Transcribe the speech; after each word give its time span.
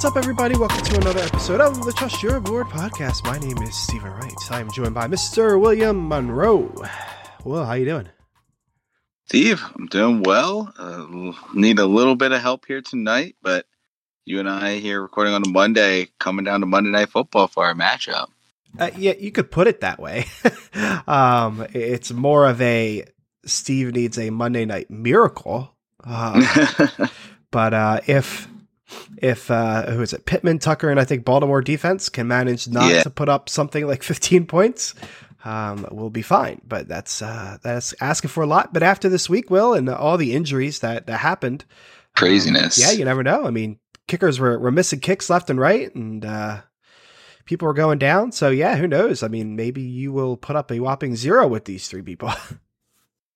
What's 0.00 0.16
up, 0.16 0.16
everybody? 0.16 0.56
Welcome 0.56 0.82
to 0.82 0.96
another 0.96 1.20
episode 1.20 1.60
of 1.60 1.84
the 1.84 1.92
Trust 1.92 2.22
Your 2.22 2.40
Board 2.40 2.68
podcast. 2.68 3.22
My 3.22 3.38
name 3.38 3.58
is 3.58 3.76
Stephen 3.76 4.10
Wright. 4.10 4.32
I 4.50 4.58
am 4.58 4.70
joined 4.72 4.94
by 4.94 5.06
Mr. 5.06 5.60
William 5.60 6.08
Monroe. 6.08 6.74
Well, 7.44 7.66
how 7.66 7.74
you 7.74 7.84
doing? 7.84 8.08
Steve, 9.26 9.62
I'm 9.78 9.88
doing 9.88 10.22
well. 10.22 10.72
Uh, 10.78 11.34
need 11.52 11.78
a 11.78 11.84
little 11.84 12.14
bit 12.14 12.32
of 12.32 12.40
help 12.40 12.64
here 12.64 12.80
tonight, 12.80 13.36
but 13.42 13.66
you 14.24 14.40
and 14.40 14.48
I 14.48 14.78
here 14.78 15.02
recording 15.02 15.34
on 15.34 15.42
a 15.44 15.50
Monday, 15.50 16.08
coming 16.18 16.46
down 16.46 16.60
to 16.60 16.66
Monday 16.66 16.88
Night 16.88 17.10
Football 17.10 17.48
for 17.48 17.66
our 17.66 17.74
matchup. 17.74 18.28
Uh, 18.78 18.88
yeah, 18.96 19.12
you 19.18 19.30
could 19.30 19.50
put 19.50 19.66
it 19.66 19.82
that 19.82 20.00
way. 20.00 20.24
um, 21.06 21.66
it's 21.74 22.10
more 22.10 22.48
of 22.48 22.58
a 22.62 23.04
Steve 23.44 23.92
needs 23.92 24.18
a 24.18 24.30
Monday 24.30 24.64
Night 24.64 24.90
Miracle. 24.90 25.76
Um, 26.02 26.42
but 27.50 27.74
uh, 27.74 28.00
if 28.06 28.48
if 29.18 29.50
uh, 29.50 29.90
who 29.90 30.02
is 30.02 30.12
it, 30.12 30.26
Pittman, 30.26 30.58
Tucker, 30.58 30.90
and 30.90 30.98
I 31.00 31.04
think 31.04 31.24
Baltimore 31.24 31.62
defense 31.62 32.08
can 32.08 32.26
manage 32.28 32.68
not 32.68 32.90
Yeah. 32.92 33.02
to 33.02 33.10
put 33.10 33.28
up 33.28 33.48
something 33.48 33.86
like 33.86 34.02
15 34.04 34.46
points, 34.46 34.94
um, 35.44 35.86
we'll 35.90 36.10
be 36.10 36.22
fine. 36.22 36.60
But 36.66 36.88
that's 36.88 37.22
uh, 37.22 37.58
that's 37.62 37.94
asking 38.00 38.28
for 38.30 38.42
a 38.42 38.46
lot. 38.46 38.72
But 38.72 38.82
after 38.82 39.08
this 39.08 39.28
week, 39.28 39.50
Will, 39.50 39.74
and 39.74 39.88
all 39.88 40.16
the 40.16 40.34
injuries 40.34 40.80
that 40.80 41.06
that 41.06 41.18
happened, 41.20 41.64
um, 41.68 41.76
Craziness. 42.16 42.78
yeah, 42.78 42.90
you 42.92 43.04
never 43.04 43.22
know. 43.22 43.46
I 43.46 43.50
mean, 43.50 43.78
kickers 44.08 44.38
were, 44.40 44.58
were 44.58 44.72
missing 44.72 45.00
kicks 45.00 45.30
left 45.30 45.48
and 45.50 45.58
right, 45.60 45.94
and 45.94 46.24
uh, 46.24 46.60
people 47.44 47.66
were 47.66 47.74
going 47.74 47.98
down. 47.98 48.32
So 48.32 48.50
yeah, 48.50 48.76
who 48.76 48.86
knows? 48.88 49.22
I 49.22 49.28
mean, 49.28 49.56
maybe 49.56 49.82
you 49.82 50.12
will 50.12 50.36
put 50.36 50.56
up 50.56 50.70
a 50.70 50.80
whopping 50.80 51.16
zero 51.16 51.46
with 51.46 51.64
these 51.64 51.88
three 51.88 52.02
people. 52.02 52.32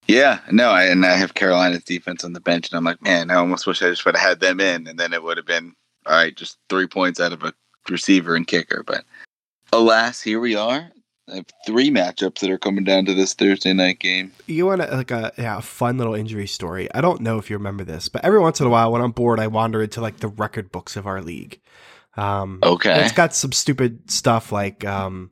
Yeah, 0.06 0.40
no, 0.50 0.70
I, 0.70 0.84
and 0.84 1.04
I 1.06 1.16
have 1.16 1.34
Carolina's 1.34 1.84
defense 1.84 2.24
on 2.24 2.34
the 2.34 2.40
bench, 2.40 2.70
and 2.70 2.76
I'm 2.76 2.84
like, 2.84 3.00
man, 3.02 3.30
I 3.30 3.36
almost 3.36 3.66
wish 3.66 3.82
I 3.82 3.88
just 3.88 4.04
would 4.04 4.16
have 4.16 4.28
had 4.28 4.40
them 4.40 4.60
in, 4.60 4.86
and 4.86 4.98
then 4.98 5.12
it 5.12 5.22
would 5.22 5.36
have 5.38 5.46
been 5.46 5.74
all 6.06 6.14
right, 6.14 6.36
just 6.36 6.58
three 6.68 6.86
points 6.86 7.20
out 7.20 7.32
of 7.32 7.42
a 7.42 7.54
receiver 7.88 8.34
and 8.34 8.46
kicker. 8.46 8.82
But 8.86 9.04
alas, 9.72 10.20
here 10.20 10.40
we 10.40 10.54
are. 10.54 10.90
I 11.30 11.36
have 11.36 11.46
three 11.66 11.90
matchups 11.90 12.40
that 12.40 12.50
are 12.50 12.58
coming 12.58 12.84
down 12.84 13.06
to 13.06 13.14
this 13.14 13.32
Thursday 13.32 13.72
night 13.72 13.98
game. 13.98 14.32
you 14.46 14.66
want 14.66 14.82
a, 14.82 14.94
like 14.94 15.10
a 15.10 15.32
yeah 15.38 15.56
a 15.56 15.62
fun 15.62 15.96
little 15.96 16.14
injury 16.14 16.46
story? 16.46 16.92
I 16.94 17.00
don't 17.00 17.22
know 17.22 17.38
if 17.38 17.48
you 17.48 17.56
remember 17.56 17.84
this, 17.84 18.10
but 18.10 18.22
every 18.24 18.38
once 18.40 18.60
in 18.60 18.66
a 18.66 18.70
while 18.70 18.92
when 18.92 19.00
I'm 19.00 19.12
bored, 19.12 19.40
I 19.40 19.46
wander 19.46 19.82
into 19.82 20.02
like 20.02 20.18
the 20.18 20.28
record 20.28 20.70
books 20.70 20.96
of 20.96 21.06
our 21.06 21.22
league. 21.22 21.60
Um, 22.16 22.60
Okay. 22.62 23.02
it's 23.02 23.12
got 23.12 23.34
some 23.34 23.52
stupid 23.52 24.10
stuff 24.10 24.52
like 24.52 24.84
um, 24.84 25.30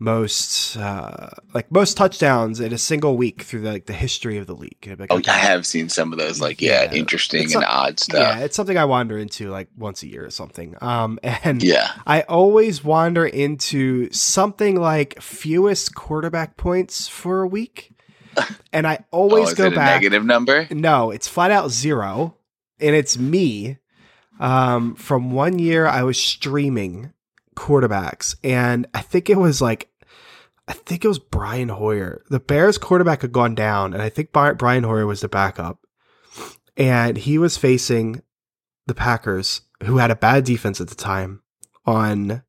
most 0.00 0.78
uh, 0.78 1.28
like 1.52 1.70
most 1.70 1.96
touchdowns 1.96 2.58
in 2.58 2.72
a 2.72 2.78
single 2.78 3.18
week 3.18 3.42
through 3.42 3.60
the, 3.60 3.70
like 3.70 3.84
the 3.84 3.92
history 3.92 4.38
of 4.38 4.46
the 4.46 4.54
league. 4.54 4.96
Like, 4.98 5.12
Oh, 5.12 5.20
I 5.28 5.32
have 5.32 5.66
seen 5.66 5.90
some 5.90 6.10
of 6.12 6.18
those, 6.18 6.40
like 6.40 6.60
yeah, 6.60 6.84
Yeah, 6.84 6.94
interesting 6.94 7.54
and 7.54 7.64
odd 7.64 8.00
stuff. 8.00 8.18
Yeah, 8.18 8.44
it's 8.44 8.56
something 8.56 8.78
I 8.78 8.86
wander 8.86 9.18
into 9.18 9.50
like 9.50 9.68
once 9.76 10.02
a 10.02 10.08
year 10.08 10.24
or 10.24 10.30
something. 10.30 10.74
Um, 10.80 11.20
and 11.22 11.62
yeah. 11.62 11.92
I 12.06 12.22
always 12.22 12.82
wander 12.82 13.26
into 13.26 14.10
something 14.10 14.80
like 14.80 15.20
fewest 15.20 15.94
quarterback 15.94 16.56
points 16.56 17.06
for 17.06 17.42
a 17.42 17.46
week, 17.46 17.92
and 18.72 18.86
I 18.86 19.04
always 19.10 19.48
oh, 19.48 19.50
is 19.50 19.54
go 19.54 19.70
back. 19.70 20.00
negative 20.00 20.24
number? 20.24 20.66
No, 20.70 21.10
it's 21.10 21.28
flat 21.28 21.50
out 21.50 21.70
zero, 21.70 22.36
and 22.80 22.96
it's 22.96 23.18
me. 23.18 23.76
Um, 24.38 24.94
from 24.94 25.32
one 25.32 25.58
year, 25.58 25.86
I 25.86 26.02
was 26.04 26.18
streaming 26.18 27.12
quarterbacks, 27.54 28.34
and 28.42 28.86
I 28.94 29.02
think 29.02 29.28
it 29.28 29.36
was 29.36 29.60
like, 29.60 29.89
I 30.70 30.72
think 30.72 31.04
it 31.04 31.08
was 31.08 31.18
Brian 31.18 31.68
Hoyer. 31.68 32.22
The 32.30 32.38
Bears 32.38 32.78
quarterback 32.78 33.22
had 33.22 33.32
gone 33.32 33.56
down, 33.56 33.92
and 33.92 34.00
I 34.00 34.08
think 34.08 34.30
Brian 34.30 34.84
Hoyer 34.84 35.04
was 35.04 35.20
the 35.20 35.28
backup, 35.28 35.80
and 36.76 37.16
he 37.16 37.38
was 37.38 37.56
facing 37.56 38.22
the 38.86 38.94
Packers, 38.94 39.62
who 39.82 39.96
had 39.96 40.12
a 40.12 40.16
bad 40.16 40.44
defense 40.44 40.80
at 40.80 40.86
the 40.86 40.94
time, 40.94 41.42
on 41.84 42.44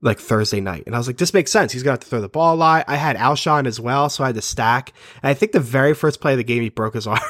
like 0.00 0.18
Thursday 0.18 0.62
night. 0.62 0.84
And 0.86 0.94
I 0.94 0.98
was 0.98 1.06
like, 1.06 1.18
this 1.18 1.34
makes 1.34 1.52
sense. 1.52 1.70
He's 1.70 1.82
going 1.82 1.90
to 1.90 2.00
have 2.00 2.04
to 2.04 2.06
throw 2.06 2.22
the 2.22 2.30
ball 2.30 2.54
a 2.54 2.56
lot. 2.56 2.86
I 2.88 2.96
had 2.96 3.16
Alshon 3.16 3.66
as 3.66 3.78
well, 3.78 4.08
so 4.08 4.24
I 4.24 4.28
had 4.28 4.36
to 4.36 4.40
stack. 4.42 4.94
And 5.22 5.28
I 5.28 5.34
think 5.34 5.52
the 5.52 5.60
very 5.60 5.92
first 5.92 6.22
play 6.22 6.32
of 6.32 6.38
the 6.38 6.44
game, 6.44 6.62
he 6.62 6.70
broke 6.70 6.94
his 6.94 7.06
arm. 7.06 7.20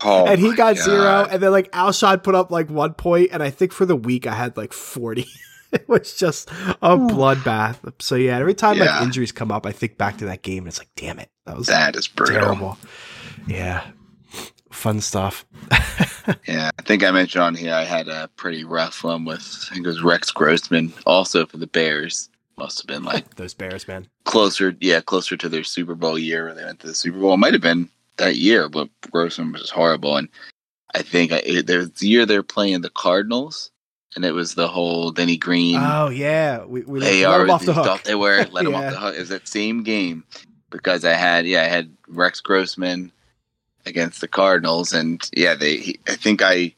Oh, 0.00 0.26
and 0.26 0.40
he 0.40 0.54
got 0.54 0.76
God. 0.76 0.82
zero. 0.82 1.26
And 1.30 1.42
then 1.42 1.50
like 1.50 1.70
Alshon 1.72 2.22
put 2.22 2.34
up 2.34 2.50
like 2.50 2.70
one 2.70 2.94
point, 2.94 3.30
and 3.32 3.42
I 3.42 3.50
think 3.50 3.72
for 3.72 3.84
the 3.84 3.96
week 3.96 4.26
I 4.26 4.34
had 4.34 4.56
like 4.56 4.72
40. 4.72 5.26
it 5.72 5.88
was 5.88 6.14
just 6.14 6.50
a 6.50 6.96
bloodbath. 6.96 7.78
So 8.00 8.14
yeah, 8.14 8.38
every 8.38 8.54
time 8.54 8.78
like 8.78 9.02
injuries 9.02 9.32
come 9.32 9.50
up, 9.52 9.66
I 9.66 9.72
think 9.72 9.98
back 9.98 10.18
to 10.18 10.26
that 10.26 10.42
game 10.42 10.64
and 10.64 10.68
it's 10.68 10.78
like, 10.78 10.90
damn 10.96 11.18
it. 11.18 11.28
That 11.46 11.56
was 11.56 11.66
That 11.66 11.96
is 11.96 12.08
brutal. 12.08 12.40
terrible. 12.40 12.78
Yeah. 13.46 13.86
Fun 14.70 15.00
stuff. 15.00 15.44
Yeah, 16.46 16.70
I 16.78 16.82
think 16.82 17.02
I 17.04 17.10
mentioned 17.10 17.42
on 17.42 17.54
here 17.54 17.72
I 17.72 17.84
had 17.84 18.06
a 18.06 18.28
pretty 18.36 18.62
rough 18.62 19.02
one 19.02 19.24
with 19.24 19.66
I 19.70 19.74
think 19.74 19.86
it 19.86 19.88
was 19.88 20.02
Rex 20.02 20.30
Grossman, 20.30 20.92
also 21.06 21.46
for 21.46 21.56
the 21.56 21.66
Bears. 21.66 22.28
Must 22.58 22.78
have 22.80 22.86
been 22.86 23.02
like 23.02 23.36
Those 23.36 23.54
Bears, 23.54 23.88
man. 23.88 24.06
closer, 24.26 24.76
yeah, 24.80 25.00
closer 25.00 25.38
to 25.38 25.48
their 25.48 25.64
Super 25.64 25.94
Bowl 25.94 26.18
year 26.18 26.46
when 26.46 26.56
they 26.56 26.64
went 26.64 26.80
to 26.80 26.86
the 26.88 26.94
Super 26.94 27.18
Bowl. 27.18 27.32
It 27.32 27.38
might 27.38 27.54
have 27.54 27.62
been 27.62 27.88
that 28.18 28.36
year, 28.36 28.68
but 28.68 28.90
Grossman 29.10 29.52
was 29.52 29.70
horrible. 29.70 30.18
And 30.18 30.28
I 30.94 31.00
think 31.00 31.32
I, 31.32 31.38
it, 31.46 31.66
there 31.66 31.78
was 31.78 31.92
the 31.92 32.08
year 32.08 32.26
they're 32.26 32.42
playing 32.42 32.82
the 32.82 32.90
Cardinals, 32.90 33.70
and 34.16 34.24
it 34.24 34.32
was 34.32 34.54
the 34.54 34.68
whole 34.68 35.10
Denny 35.12 35.36
Green. 35.36 35.76
Oh 35.80 36.08
yeah. 36.08 36.64
We, 36.64 36.82
we 36.82 37.00
they 37.00 37.26
let 37.26 37.34
are 37.40 37.42
him 37.44 37.50
off 37.50 37.64
the 37.64 37.74
hook. 37.74 37.84
thought 37.84 38.04
they 38.04 38.14
were 38.14 38.44
let 38.50 38.64
Yeah. 38.68 38.76
off 38.76 38.92
the 38.92 38.98
hook. 39.00 39.14
It 39.16 39.20
was 39.20 39.28
that 39.30 39.46
same 39.48 39.82
game 39.82 40.24
because 40.70 41.04
I 41.04 41.12
had 41.14 41.46
yeah 41.46 41.62
I 41.62 41.66
had 41.66 41.94
Rex 42.08 42.40
Grossman 42.40 43.12
against 43.86 44.20
the 44.20 44.28
Cardinals 44.28 44.92
and 44.92 45.28
yeah 45.34 45.54
they 45.54 45.76
he, 45.78 45.98
I 46.08 46.14
think 46.14 46.42
I 46.42 46.74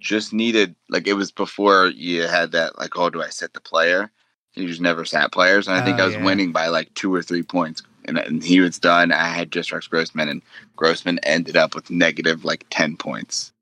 just 0.00 0.32
needed 0.32 0.74
like 0.88 1.06
it 1.06 1.14
was 1.14 1.30
before 1.30 1.86
you 1.88 2.22
had 2.22 2.52
that 2.52 2.78
like 2.78 2.96
oh 2.98 3.08
do 3.10 3.22
I 3.22 3.28
set 3.28 3.52
the 3.54 3.60
player 3.60 4.10
you 4.54 4.66
just 4.68 4.80
never 4.80 5.04
sat 5.04 5.32
players 5.32 5.66
and 5.68 5.76
I 5.76 5.84
think 5.84 5.98
Oh, 5.98 6.02
I 6.02 6.06
was 6.06 6.14
yeah. 6.14 6.24
winning 6.24 6.52
by 6.52 6.66
like 6.68 6.92
two 6.94 7.14
or 7.14 7.22
three 7.22 7.42
points 7.42 7.82
and, 8.04 8.18
and 8.18 8.42
he 8.42 8.60
was 8.60 8.78
done 8.78 9.12
I 9.12 9.28
had 9.28 9.52
just 9.52 9.72
Rex 9.72 9.86
Grossman 9.86 10.28
and 10.28 10.42
Grossman 10.76 11.20
ended 11.20 11.56
up 11.56 11.74
with 11.74 11.90
negative 11.90 12.44
like 12.44 12.66
ten 12.70 12.96
points 12.96 13.52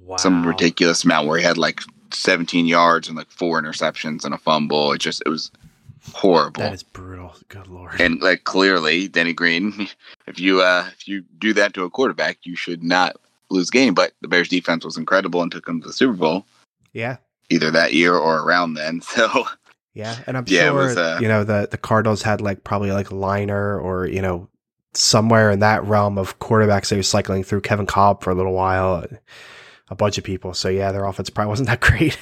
Wow. 0.00 0.16
some 0.16 0.46
ridiculous 0.46 1.04
amount 1.04 1.28
where 1.28 1.38
he 1.38 1.44
had 1.44 1.58
like 1.58 1.80
17 2.14 2.66
yards 2.66 3.08
and 3.08 3.16
like 3.16 3.30
four 3.30 3.60
interceptions 3.60 4.24
and 4.24 4.34
a 4.34 4.38
fumble. 4.38 4.92
It 4.92 4.98
just 4.98 5.22
it 5.24 5.28
was 5.28 5.50
horrible. 6.12 6.62
That 6.62 6.74
is 6.74 6.82
brutal. 6.82 7.34
Good 7.48 7.68
lord. 7.68 8.00
and 8.00 8.20
like 8.20 8.44
clearly, 8.44 9.08
Denny 9.08 9.32
Green, 9.32 9.88
if 10.26 10.38
you 10.38 10.62
uh 10.62 10.86
if 10.92 11.08
you 11.08 11.24
do 11.38 11.52
that 11.54 11.74
to 11.74 11.84
a 11.84 11.90
quarterback, 11.90 12.38
you 12.42 12.56
should 12.56 12.82
not 12.82 13.16
lose 13.50 13.70
game. 13.70 13.94
But 13.94 14.12
the 14.20 14.28
Bears 14.28 14.48
defense 14.48 14.84
was 14.84 14.96
incredible 14.96 15.42
and 15.42 15.50
took 15.50 15.66
them 15.66 15.80
to 15.80 15.86
the 15.86 15.92
Super 15.92 16.14
Bowl 16.14 16.46
yeah. 16.92 17.16
either 17.50 17.70
that 17.70 17.92
year 17.92 18.14
or 18.14 18.40
around 18.40 18.74
then. 18.74 19.00
So 19.14 19.46
Yeah, 19.94 20.16
and 20.26 20.36
I'm 20.36 20.44
Yeah, 20.48 20.70
sure 20.70 20.74
was, 20.74 20.96
uh, 20.96 21.18
you 21.20 21.28
know 21.28 21.44
the 21.44 21.68
the 21.70 21.78
Cardinals 21.78 22.22
had 22.22 22.40
like 22.40 22.64
probably 22.64 22.92
like 22.92 23.08
Leinart 23.08 23.82
or 23.82 24.06
you 24.06 24.22
know 24.22 24.48
somewhere 24.96 25.50
in 25.50 25.58
that 25.58 25.84
realm 25.84 26.18
of 26.18 26.38
quarterbacks 26.38 26.88
they 26.88 26.96
were 26.96 27.02
cycling 27.02 27.42
through 27.42 27.60
Kevin 27.60 27.86
Kolb 27.86 28.22
for 28.22 28.30
a 28.30 28.34
little 28.34 28.52
while, 28.52 29.04
a 29.88 29.94
bunch 29.94 30.18
of 30.18 30.24
people. 30.24 30.54
So 30.54 30.68
yeah, 30.68 30.92
their 30.92 31.04
offense 31.04 31.30
probably 31.30 31.50
wasn't 31.50 31.68
that 31.68 31.80
great. 31.88 32.18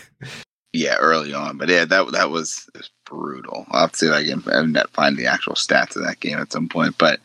yeah, 0.72 0.96
early 0.96 1.34
on, 1.34 1.58
but 1.58 1.68
yeah, 1.68 1.84
that 1.84 2.12
that 2.12 2.30
was, 2.30 2.68
was 2.74 2.90
brutal. 3.04 3.66
I'll 3.70 3.82
have 3.82 3.92
to 3.92 3.98
see 3.98 4.06
if 4.06 4.12
I 4.12 4.24
can 4.24 4.74
find 4.92 5.16
the 5.16 5.26
actual 5.26 5.54
stats 5.54 5.96
of 5.96 6.04
that 6.04 6.20
game 6.20 6.38
at 6.38 6.52
some 6.52 6.68
point. 6.68 6.96
But 6.98 7.20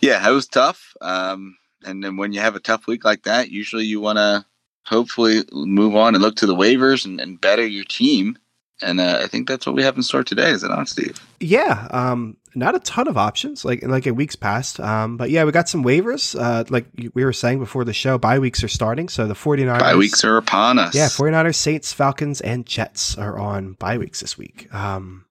yeah, 0.00 0.26
it 0.28 0.32
was 0.32 0.46
tough. 0.46 0.94
Um, 1.00 1.56
and 1.84 2.02
then 2.02 2.16
when 2.16 2.32
you 2.32 2.40
have 2.40 2.56
a 2.56 2.60
tough 2.60 2.86
week 2.86 3.04
like 3.04 3.22
that, 3.24 3.50
usually 3.50 3.84
you 3.84 4.00
want 4.00 4.18
to 4.18 4.44
hopefully 4.84 5.42
move 5.52 5.94
on 5.94 6.14
and 6.14 6.22
look 6.22 6.36
to 6.36 6.46
the 6.46 6.54
waivers 6.54 7.04
and, 7.04 7.20
and 7.20 7.40
better 7.40 7.66
your 7.66 7.84
team. 7.84 8.36
And 8.82 9.00
uh, 9.00 9.20
I 9.22 9.26
think 9.26 9.48
that's 9.48 9.66
what 9.66 9.74
we 9.74 9.82
have 9.82 9.96
in 9.96 10.02
store 10.02 10.24
today. 10.24 10.50
Is 10.50 10.62
it 10.62 10.68
not, 10.68 10.88
Steve? 10.88 11.18
yeah, 11.40 11.88
um, 11.90 12.36
not 12.54 12.74
a 12.74 12.78
ton 12.80 13.08
of 13.08 13.16
options 13.16 13.64
like 13.64 13.82
like 13.82 14.06
a 14.06 14.14
weeks 14.14 14.36
past. 14.36 14.78
Um, 14.80 15.16
but 15.16 15.30
yeah, 15.30 15.44
we 15.44 15.52
got 15.52 15.68
some 15.68 15.84
waivers. 15.84 16.38
Uh, 16.38 16.64
like 16.68 16.86
we 17.14 17.24
were 17.24 17.32
saying 17.32 17.58
before 17.58 17.84
the 17.84 17.92
show, 17.92 18.18
bye 18.18 18.38
weeks 18.38 18.62
are 18.62 18.68
starting. 18.68 19.08
So 19.08 19.26
the 19.26 19.34
49ers 19.34 19.80
Bye 19.80 19.96
weeks 19.96 20.24
are 20.24 20.36
upon 20.36 20.78
us. 20.78 20.94
Yeah, 20.94 21.06
49ers, 21.08 21.54
Saints, 21.54 21.92
Falcons, 21.92 22.40
and 22.40 22.66
Jets 22.66 23.16
are 23.16 23.38
on 23.38 23.74
bye 23.74 23.98
weeks 23.98 24.20
this 24.20 24.36
week. 24.36 24.72
Um, 24.74 25.24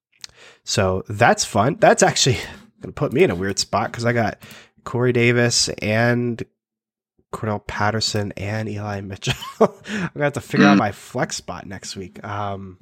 so 0.64 1.04
that's 1.10 1.46
fun. 1.46 1.78
That's 1.80 2.04
actually 2.04 2.36
going 2.82 2.90
to 2.90 2.92
put 2.94 3.14
me 3.14 3.24
in 3.24 3.32
a 3.32 3.36
weird 3.36 3.60
spot 3.60 3.92
because 3.92 4.06
I 4.06 4.14
got 4.14 4.40
Corey 4.84 5.14
Davis 5.14 5.70
and 5.70 6.44
Cordarrelle 7.32 7.66
Patterson 7.66 8.34
and 8.38 8.68
Eli 8.70 9.02
Mitchell. 9.02 9.34
I'm 9.60 9.68
going 9.68 10.10
to 10.16 10.24
have 10.24 10.34
to 10.34 10.42
figure 10.42 10.66
out 10.68 10.76
Mm. 10.76 10.80
my 10.80 10.92
flex 10.92 11.36
spot 11.38 11.66
next 11.66 11.96
week. 11.96 12.24
Um, 12.26 12.78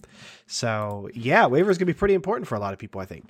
so 0.47 1.09
yeah, 1.13 1.43
waivers 1.45 1.65
going 1.65 1.79
to 1.79 1.85
be 1.85 1.93
pretty 1.93 2.13
important 2.15 2.47
for 2.47 2.55
a 2.55 2.59
lot 2.59 2.73
of 2.73 2.79
people, 2.79 2.99
I 3.01 3.05
think. 3.05 3.25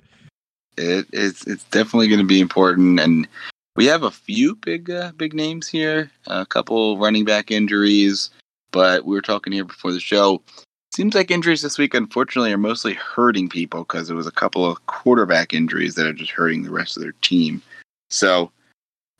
it, 0.76 1.06
it's 1.12 1.46
it's 1.46 1.64
definitely 1.64 2.08
going 2.08 2.20
to 2.20 2.26
be 2.26 2.40
important, 2.40 2.98
and 3.00 3.28
we 3.76 3.86
have 3.86 4.02
a 4.02 4.10
few 4.10 4.54
big 4.56 4.90
uh, 4.90 5.12
big 5.16 5.34
names 5.34 5.68
here. 5.68 6.10
A 6.26 6.46
couple 6.46 6.96
running 6.98 7.24
back 7.24 7.50
injuries, 7.50 8.30
but 8.72 9.04
we 9.04 9.14
were 9.14 9.20
talking 9.22 9.52
here 9.52 9.64
before 9.64 9.92
the 9.92 10.00
show. 10.00 10.42
Seems 10.92 11.14
like 11.14 11.30
injuries 11.30 11.62
this 11.62 11.78
week, 11.78 11.94
unfortunately, 11.94 12.52
are 12.52 12.58
mostly 12.58 12.94
hurting 12.94 13.48
people 13.48 13.80
because 13.80 14.10
it 14.10 14.14
was 14.14 14.26
a 14.26 14.32
couple 14.32 14.64
of 14.66 14.84
quarterback 14.86 15.54
injuries 15.54 15.94
that 15.94 16.06
are 16.06 16.12
just 16.12 16.32
hurting 16.32 16.62
the 16.64 16.70
rest 16.72 16.96
of 16.96 17.02
their 17.02 17.12
team. 17.20 17.62
So 18.08 18.50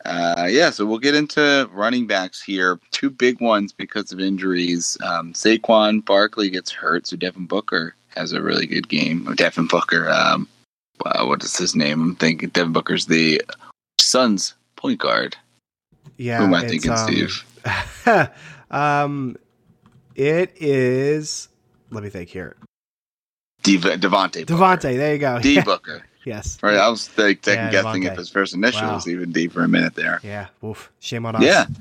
Uh, 0.04 0.48
yeah, 0.50 0.70
so 0.70 0.86
we'll 0.86 0.98
get 0.98 1.14
into 1.14 1.68
running 1.72 2.06
backs 2.06 2.42
here. 2.42 2.80
Two 2.90 3.10
big 3.10 3.40
ones 3.40 3.72
because 3.72 4.12
of 4.12 4.20
injuries. 4.20 4.96
Um, 5.04 5.32
Saquon 5.34 6.04
Barkley 6.04 6.48
gets 6.50 6.70
hurt, 6.70 7.06
so 7.06 7.16
Devin 7.16 7.46
Booker 7.46 7.94
has 8.16 8.32
a 8.32 8.42
really 8.42 8.66
good 8.66 8.88
game. 8.88 9.26
Oh, 9.28 9.34
Devin 9.34 9.66
Booker, 9.66 10.08
um, 10.10 10.48
wow, 11.04 11.26
what 11.28 11.44
is 11.44 11.56
his 11.56 11.76
name? 11.76 12.00
I'm 12.00 12.16
thinking 12.16 12.48
Devin 12.48 12.72
Booker's 12.72 13.06
the 13.06 13.42
Suns 13.98 14.54
point 14.76 15.00
guard. 15.00 15.36
Yeah, 16.16 16.38
Who 16.38 16.44
am 16.44 16.54
I 16.54 16.62
it's, 16.62 16.70
thinking, 16.70 16.90
um, 16.90 16.98
Steve? 16.98 18.30
um, 18.70 19.36
it 20.14 20.52
is. 20.56 21.48
Let 21.90 22.02
me 22.02 22.10
think 22.10 22.30
here. 22.30 22.56
Dev- 23.62 24.00
Devontae. 24.00 24.46
Booker. 24.46 24.54
Devontae, 24.54 24.96
there 24.96 25.12
you 25.12 25.18
go. 25.18 25.38
D 25.40 25.60
Booker. 25.60 26.04
Yes. 26.24 26.58
Right, 26.62 26.76
I 26.76 26.88
was 26.88 27.08
like, 27.18 27.44
second 27.44 27.66
Yeah, 27.66 27.82
guessing 27.82 28.02
if 28.04 28.16
his 28.16 28.30
first 28.30 28.54
initial 28.54 28.82
Wow. 28.88 28.94
was 28.94 29.08
even 29.08 29.32
D 29.32 29.48
for 29.48 29.62
a 29.62 29.68
minute 29.68 29.94
there. 29.94 30.20
Yeah. 30.22 30.48
Oof. 30.64 30.90
Shame 31.00 31.26
on 31.26 31.36
us. 31.36 31.42
Yeah. 31.42 31.66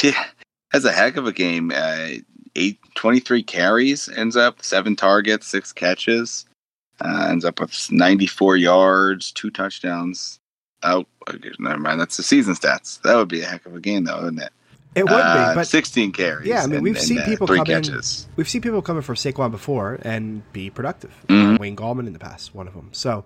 Yeah, 0.00 0.26
has 0.70 0.84
a 0.84 0.92
heck 0.92 1.16
of 1.16 1.26
a 1.26 1.32
game. 1.32 1.72
Uh, 1.74 2.08
eight, 2.54 2.78
23 2.94 3.42
carries, 3.42 4.08
ends 4.08 4.36
up 4.36 4.62
seven 4.62 4.94
targets, 4.94 5.48
six 5.48 5.72
catches, 5.72 6.46
uh, 7.00 7.26
ends 7.28 7.44
up 7.44 7.58
with 7.58 7.90
94 7.90 8.56
yards, 8.58 9.32
two 9.32 9.50
touchdowns. 9.50 10.38
Oh, 10.84 11.04
okay, 11.28 11.50
never 11.58 11.80
mind. 11.80 12.00
That's 12.00 12.16
the 12.16 12.22
season 12.22 12.54
stats. 12.54 13.02
That 13.02 13.16
would 13.16 13.26
be 13.28 13.42
a 13.42 13.46
heck 13.46 13.66
of 13.66 13.74
a 13.74 13.80
game, 13.80 14.04
though, 14.04 14.22
wouldn't 14.22 14.40
it? 14.40 14.52
It 14.94 15.02
would 15.02 15.12
Uh, 15.12 15.50
be, 15.50 15.54
but 15.56 15.66
16 15.66 16.12
carries. 16.12 16.46
Yeah, 16.46 16.62
I 16.62 16.66
mean, 16.66 16.74
and- 16.76 16.84
we've 16.84 16.94
and, 16.94 17.04
seen 17.04 17.18
uh, 17.18 17.24
people 17.26 17.48
three 17.48 17.58
come 17.58 17.66
in- 17.66 17.82
catches. 17.82 18.28
we've 18.36 18.48
seen 18.48 18.60
people 18.62 18.80
coming 18.82 19.02
from 19.02 19.16
Saquon 19.16 19.50
before 19.50 19.98
and 20.02 20.44
be 20.52 20.70
productive. 20.70 21.12
Mhm. 21.28 21.54
Uh, 21.54 21.58
Wayne 21.58 21.74
Gallman 21.74 22.06
in 22.06 22.12
the 22.12 22.18
past, 22.20 22.54
one 22.54 22.68
of 22.68 22.74
them. 22.74 22.90
So, 22.92 23.24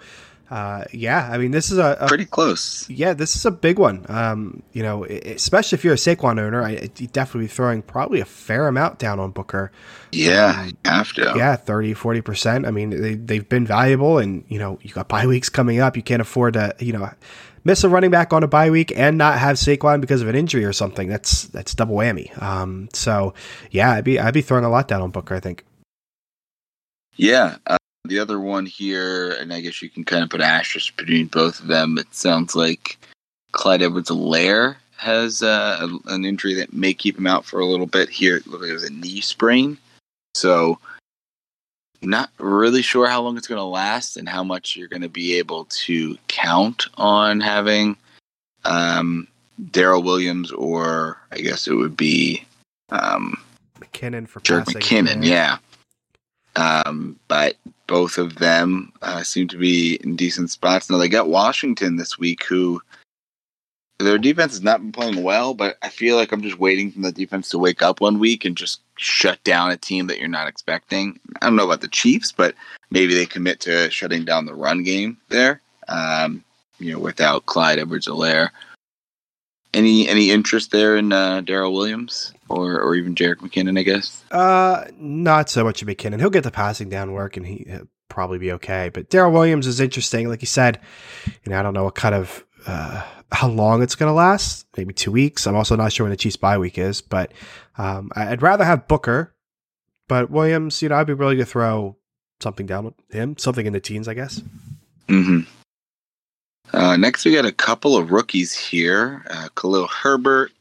uh, 0.50 0.84
yeah, 0.92 1.28
I 1.32 1.38
mean, 1.38 1.50
this 1.50 1.70
is 1.70 1.78
a, 1.78 1.96
a 2.00 2.08
Pretty 2.08 2.26
close. 2.26 2.88
yeah, 2.90 3.14
this 3.14 3.34
is 3.36 3.46
a 3.46 3.50
big 3.50 3.78
one. 3.78 4.04
Um, 4.08 4.62
you 4.72 4.82
know, 4.82 5.04
especially 5.04 5.76
if 5.76 5.84
you're 5.84 5.94
a 5.94 5.96
Saquon 5.96 6.38
owner, 6.38 6.62
I 6.62 6.90
you'd 6.98 7.12
definitely 7.12 7.46
be 7.46 7.52
throwing 7.52 7.82
probably 7.82 8.20
a 8.20 8.24
fair 8.24 8.68
amount 8.68 8.98
down 8.98 9.18
on 9.18 9.30
Booker. 9.30 9.72
Yeah, 10.12 10.68
have 10.84 11.12
to. 11.14 11.32
Yeah, 11.36 11.56
30, 11.56 11.94
40%. 11.94 12.66
I 12.66 12.70
mean, 12.70 12.90
they, 12.90 13.14
they've 13.14 13.48
been 13.48 13.66
valuable 13.66 14.18
and, 14.18 14.44
you 14.48 14.58
know, 14.58 14.78
you 14.82 14.92
got 14.92 15.08
bye 15.08 15.26
weeks 15.26 15.48
coming 15.48 15.80
up. 15.80 15.96
You 15.96 16.02
can't 16.02 16.20
afford 16.20 16.54
to, 16.54 16.74
you 16.78 16.92
know, 16.92 17.08
miss 17.64 17.82
a 17.82 17.88
running 17.88 18.10
back 18.10 18.32
on 18.34 18.42
a 18.42 18.48
bye 18.48 18.68
week 18.68 18.92
and 18.94 19.16
not 19.16 19.38
have 19.38 19.56
Saquon 19.56 20.02
because 20.02 20.20
of 20.20 20.28
an 20.28 20.34
injury 20.34 20.66
or 20.66 20.72
something. 20.74 21.08
That's, 21.08 21.44
that's 21.44 21.74
double 21.74 21.96
whammy. 21.96 22.40
Um, 22.42 22.90
so 22.92 23.32
yeah, 23.70 23.92
I'd 23.92 24.04
be, 24.04 24.18
I'd 24.18 24.34
be 24.34 24.42
throwing 24.42 24.64
a 24.64 24.70
lot 24.70 24.86
down 24.86 25.00
on 25.00 25.10
Booker, 25.10 25.34
I 25.34 25.40
think. 25.40 25.64
Yeah. 27.16 27.56
The 28.04 28.18
other 28.18 28.40
one 28.40 28.66
here, 28.66 29.32
and 29.32 29.52
I 29.52 29.60
guess 29.60 29.80
you 29.80 29.88
can 29.88 30.04
kind 30.04 30.24
of 30.24 30.30
put 30.30 30.40
asterisk 30.40 30.96
between 30.96 31.26
both 31.26 31.60
of 31.60 31.68
them. 31.68 31.98
It 31.98 32.12
sounds 32.12 32.56
like 32.56 32.98
Clyde 33.52 33.82
Edwards-Helaire 33.82 34.76
has 34.96 35.42
uh, 35.42 35.88
an 36.06 36.24
injury 36.24 36.54
that 36.54 36.72
may 36.72 36.94
keep 36.94 37.16
him 37.16 37.28
out 37.28 37.44
for 37.44 37.60
a 37.60 37.66
little 37.66 37.86
bit 37.86 38.08
here. 38.08 38.36
It 38.36 38.46
looks 38.46 38.62
like 38.62 38.70
it 38.70 38.74
was 38.74 38.84
a 38.84 38.92
knee 38.92 39.20
sprain. 39.20 39.78
So, 40.34 40.78
not 42.02 42.30
really 42.38 42.82
sure 42.82 43.06
how 43.06 43.22
long 43.22 43.36
it's 43.36 43.46
going 43.46 43.60
to 43.60 43.64
last 43.64 44.16
and 44.16 44.28
how 44.28 44.42
much 44.42 44.74
you're 44.74 44.88
going 44.88 45.02
to 45.02 45.08
be 45.08 45.38
able 45.38 45.66
to 45.66 46.16
count 46.26 46.86
on 46.96 47.40
having 47.40 47.96
um, 48.64 49.28
Darrel 49.70 50.02
Williams, 50.02 50.50
or 50.50 51.20
I 51.30 51.38
guess 51.38 51.68
it 51.68 51.74
would 51.74 51.96
be. 51.96 52.44
Um, 52.90 53.40
McKinnon 53.78 54.26
for 54.28 54.40
Jared 54.40 54.66
passing. 54.66 54.80
McKinnon, 54.80 55.24
yeah. 55.24 55.58
Um, 56.56 57.18
but 57.28 57.56
both 57.86 58.18
of 58.18 58.36
them 58.36 58.92
uh, 59.02 59.22
seem 59.22 59.48
to 59.48 59.56
be 59.56 59.96
in 60.02 60.16
decent 60.16 60.50
spots. 60.50 60.90
Now 60.90 60.98
they 60.98 61.08
got 61.08 61.28
Washington 61.28 61.96
this 61.96 62.18
week, 62.18 62.44
who 62.44 62.80
their 63.98 64.18
defense 64.18 64.52
has 64.52 64.62
not 64.62 64.80
been 64.80 64.92
playing 64.92 65.22
well, 65.22 65.54
but 65.54 65.76
I 65.82 65.88
feel 65.88 66.16
like 66.16 66.32
I'm 66.32 66.42
just 66.42 66.58
waiting 66.58 66.90
for 66.90 67.00
the 67.00 67.12
defense 67.12 67.48
to 67.50 67.58
wake 67.58 67.82
up 67.82 68.00
one 68.00 68.18
week 68.18 68.44
and 68.44 68.56
just 68.56 68.80
shut 68.96 69.42
down 69.44 69.70
a 69.70 69.76
team 69.76 70.06
that 70.08 70.18
you're 70.18 70.28
not 70.28 70.48
expecting. 70.48 71.18
I 71.40 71.46
don't 71.46 71.56
know 71.56 71.66
about 71.66 71.80
the 71.80 71.88
Chiefs, 71.88 72.32
but 72.32 72.54
maybe 72.90 73.14
they 73.14 73.26
commit 73.26 73.60
to 73.60 73.90
shutting 73.90 74.24
down 74.24 74.46
the 74.46 74.54
run 74.54 74.82
game 74.82 75.18
there. 75.28 75.60
Um, 75.88 76.44
you 76.78 76.92
know, 76.92 76.98
without 76.98 77.46
Clyde 77.46 77.78
Edwards-Helaire. 77.78 78.50
Any 79.74 80.08
any 80.08 80.30
interest 80.30 80.70
there 80.70 80.96
in 80.96 81.12
uh, 81.12 81.40
Darrel 81.40 81.72
Williams 81.72 82.32
or 82.48 82.80
or 82.80 82.94
even 82.94 83.14
Jerick 83.14 83.36
McKinnon? 83.36 83.78
I 83.78 83.82
guess. 83.82 84.22
Uh, 84.30 84.84
not 84.98 85.48
so 85.48 85.64
much 85.64 85.80
of 85.82 85.88
McKinnon. 85.88 86.20
He'll 86.20 86.30
get 86.30 86.44
the 86.44 86.50
passing 86.50 86.88
down 86.90 87.12
work 87.12 87.36
and 87.36 87.46
he, 87.46 87.64
he'll 87.68 87.88
probably 88.12 88.38
be 88.38 88.52
okay. 88.52 88.90
But 88.90 89.08
Daryl 89.08 89.32
Williams 89.32 89.66
is 89.66 89.80
interesting. 89.80 90.28
Like 90.28 90.42
you 90.42 90.46
said, 90.46 90.78
you 91.26 91.50
know, 91.50 91.58
I 91.58 91.62
don't 91.62 91.74
know 91.74 91.84
what 91.84 91.94
kind 91.94 92.14
of, 92.14 92.44
uh, 92.66 93.02
how 93.32 93.48
long 93.48 93.82
it's 93.82 93.94
going 93.94 94.10
to 94.10 94.14
last. 94.14 94.66
Maybe 94.76 94.92
two 94.92 95.10
weeks. 95.10 95.46
I'm 95.46 95.56
also 95.56 95.76
not 95.76 95.92
sure 95.92 96.04
when 96.04 96.10
the 96.10 96.16
Chiefs 96.16 96.36
bye 96.36 96.58
week 96.58 96.76
is, 96.76 97.00
but, 97.00 97.32
um, 97.78 98.10
I'd 98.14 98.42
rather 98.42 98.64
have 98.64 98.86
Booker, 98.86 99.34
but 100.08 100.30
Williams, 100.30 100.82
you 100.82 100.90
know, 100.90 100.96
I'd 100.96 101.06
be 101.06 101.14
willing 101.14 101.38
to 101.38 101.46
throw 101.46 101.96
something 102.40 102.66
down 102.66 102.84
with 102.84 102.94
him, 103.10 103.38
something 103.38 103.64
in 103.64 103.72
the 103.72 103.80
teens, 103.80 104.08
I 104.08 104.14
guess. 104.14 104.42
hmm 105.08 105.40
Uh, 106.72 106.96
next, 106.96 107.24
we 107.24 107.34
got 107.34 107.44
a 107.44 107.52
couple 107.52 107.96
of 107.96 108.10
rookies 108.10 108.52
here: 108.56 109.24
uh, 109.30 109.48
Khalil 109.54 109.86
Herbert, 109.86 110.52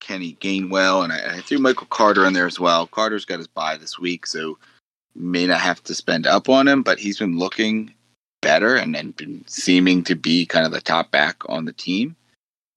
Kenny 0.00 0.36
Gainwell, 0.40 1.04
and 1.04 1.12
I, 1.12 1.36
I 1.36 1.40
threw 1.40 1.58
Michael 1.58 1.86
Carter 1.88 2.26
in 2.26 2.32
there 2.32 2.46
as 2.46 2.58
well. 2.58 2.86
Carter's 2.86 3.24
got 3.24 3.38
his 3.38 3.46
bye 3.46 3.76
this 3.76 3.98
week, 3.98 4.26
so 4.26 4.58
may 5.14 5.46
not 5.46 5.60
have 5.60 5.82
to 5.84 5.94
spend 5.94 6.26
up 6.26 6.48
on 6.48 6.66
him, 6.66 6.82
but 6.82 6.98
he's 6.98 7.18
been 7.18 7.38
looking 7.38 7.94
better 8.42 8.76
and, 8.76 8.94
and 8.94 9.16
been 9.16 9.44
seeming 9.46 10.04
to 10.04 10.14
be 10.14 10.44
kind 10.44 10.66
of 10.66 10.72
the 10.72 10.80
top 10.80 11.10
back 11.10 11.36
on 11.48 11.64
the 11.64 11.72
team. 11.72 12.16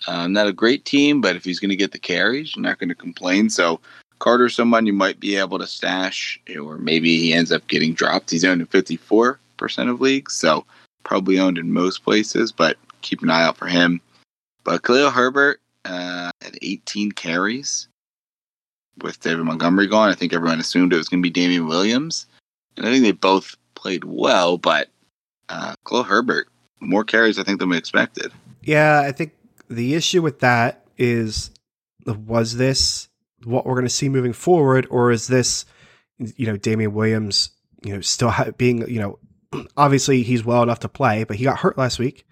Uh, 0.08 0.28
not 0.28 0.48
a 0.48 0.54
great 0.54 0.86
team, 0.86 1.20
but 1.20 1.36
if 1.36 1.44
he's 1.44 1.60
going 1.60 1.70
to 1.70 1.76
get 1.76 1.92
the 1.92 2.00
carries, 2.00 2.56
not 2.56 2.78
going 2.80 2.90
to 2.90 2.96
complain. 2.96 3.50
So 3.50 3.82
Carter's 4.20 4.56
someone 4.56 4.86
you 4.86 4.94
might 4.94 5.20
be 5.20 5.36
able 5.36 5.60
to 5.60 5.68
stash, 5.68 6.40
or 6.60 6.78
maybe 6.78 7.18
he 7.18 7.34
ends 7.34 7.52
up 7.52 7.68
getting 7.68 7.94
dropped. 7.94 8.30
He's 8.30 8.46
owned 8.46 8.62
in 8.62 8.68
54% 8.68 9.38
of 9.90 10.00
leagues, 10.00 10.34
so 10.34 10.66
probably 11.08 11.40
owned 11.40 11.58
in 11.58 11.74
most 11.74 12.04
places, 12.04 12.52
but 12.52 12.78
keep 13.02 13.24
an 13.24 13.32
eye 13.32 13.44
out 13.44 13.58
for 13.58 13.66
him. 13.66 14.02
But 14.64 14.84
Khalil 14.84 15.10
Herbert 15.10 15.62
uh, 15.86 16.30
had 16.42 16.60
18 16.62 17.14
carries 17.14 17.88
with 19.02 19.20
David 19.22 19.46
Montgomery 19.46 19.88
gone. 19.88 20.10
I 20.10 20.16
think 20.16 20.34
everyone 20.34 20.60
assumed 20.60 20.94
it 20.94 20.98
was 20.98 21.08
going 21.08 21.22
to 21.22 21.26
be 21.26 21.32
Damien 21.32 21.68
Williams, 21.68 22.28
and 22.76 22.86
I 22.86 22.92
think 22.92 23.04
they 23.04 23.14
both 23.14 23.56
played 23.76 24.04
well. 24.04 24.58
But 24.58 24.90
uh, 25.50 25.76
Khalil 25.88 26.04
Herbert 26.04 26.50
more 26.80 27.04
carries 27.04 27.40
I 27.40 27.44
think 27.44 27.60
than 27.60 27.70
we 27.70 27.78
expected. 27.78 28.32
Yeah, 28.62 29.02
I 29.02 29.12
think 29.12 29.34
the 29.70 29.96
issue 29.96 30.22
with 30.22 30.40
that 30.40 30.86
is 30.98 31.52
was 32.06 32.58
this 32.58 33.08
what 33.44 33.66
we're 33.66 33.76
going 33.76 33.86
to 33.86 33.90
see 33.90 34.10
moving 34.10 34.34
forward, 34.34 34.88
or 34.90 35.12
is 35.12 35.28
this, 35.28 35.66
you 36.18 36.48
know, 36.48 36.58
Damien 36.58 36.94
Williams, 36.94 37.52
you 37.84 37.94
know, 37.94 38.02
still 38.02 38.30
ha- 38.30 38.52
being, 38.58 38.88
you 38.90 39.00
know, 39.00 39.20
obviously 39.78 40.24
he's 40.24 40.44
well 40.46 40.64
enough 40.64 40.80
to 40.82 40.90
play, 40.90 41.24
but 41.24 41.38
he 41.38 41.44
got 41.44 41.58
hurt 41.60 41.78
last 41.78 42.00
week. 42.00 42.26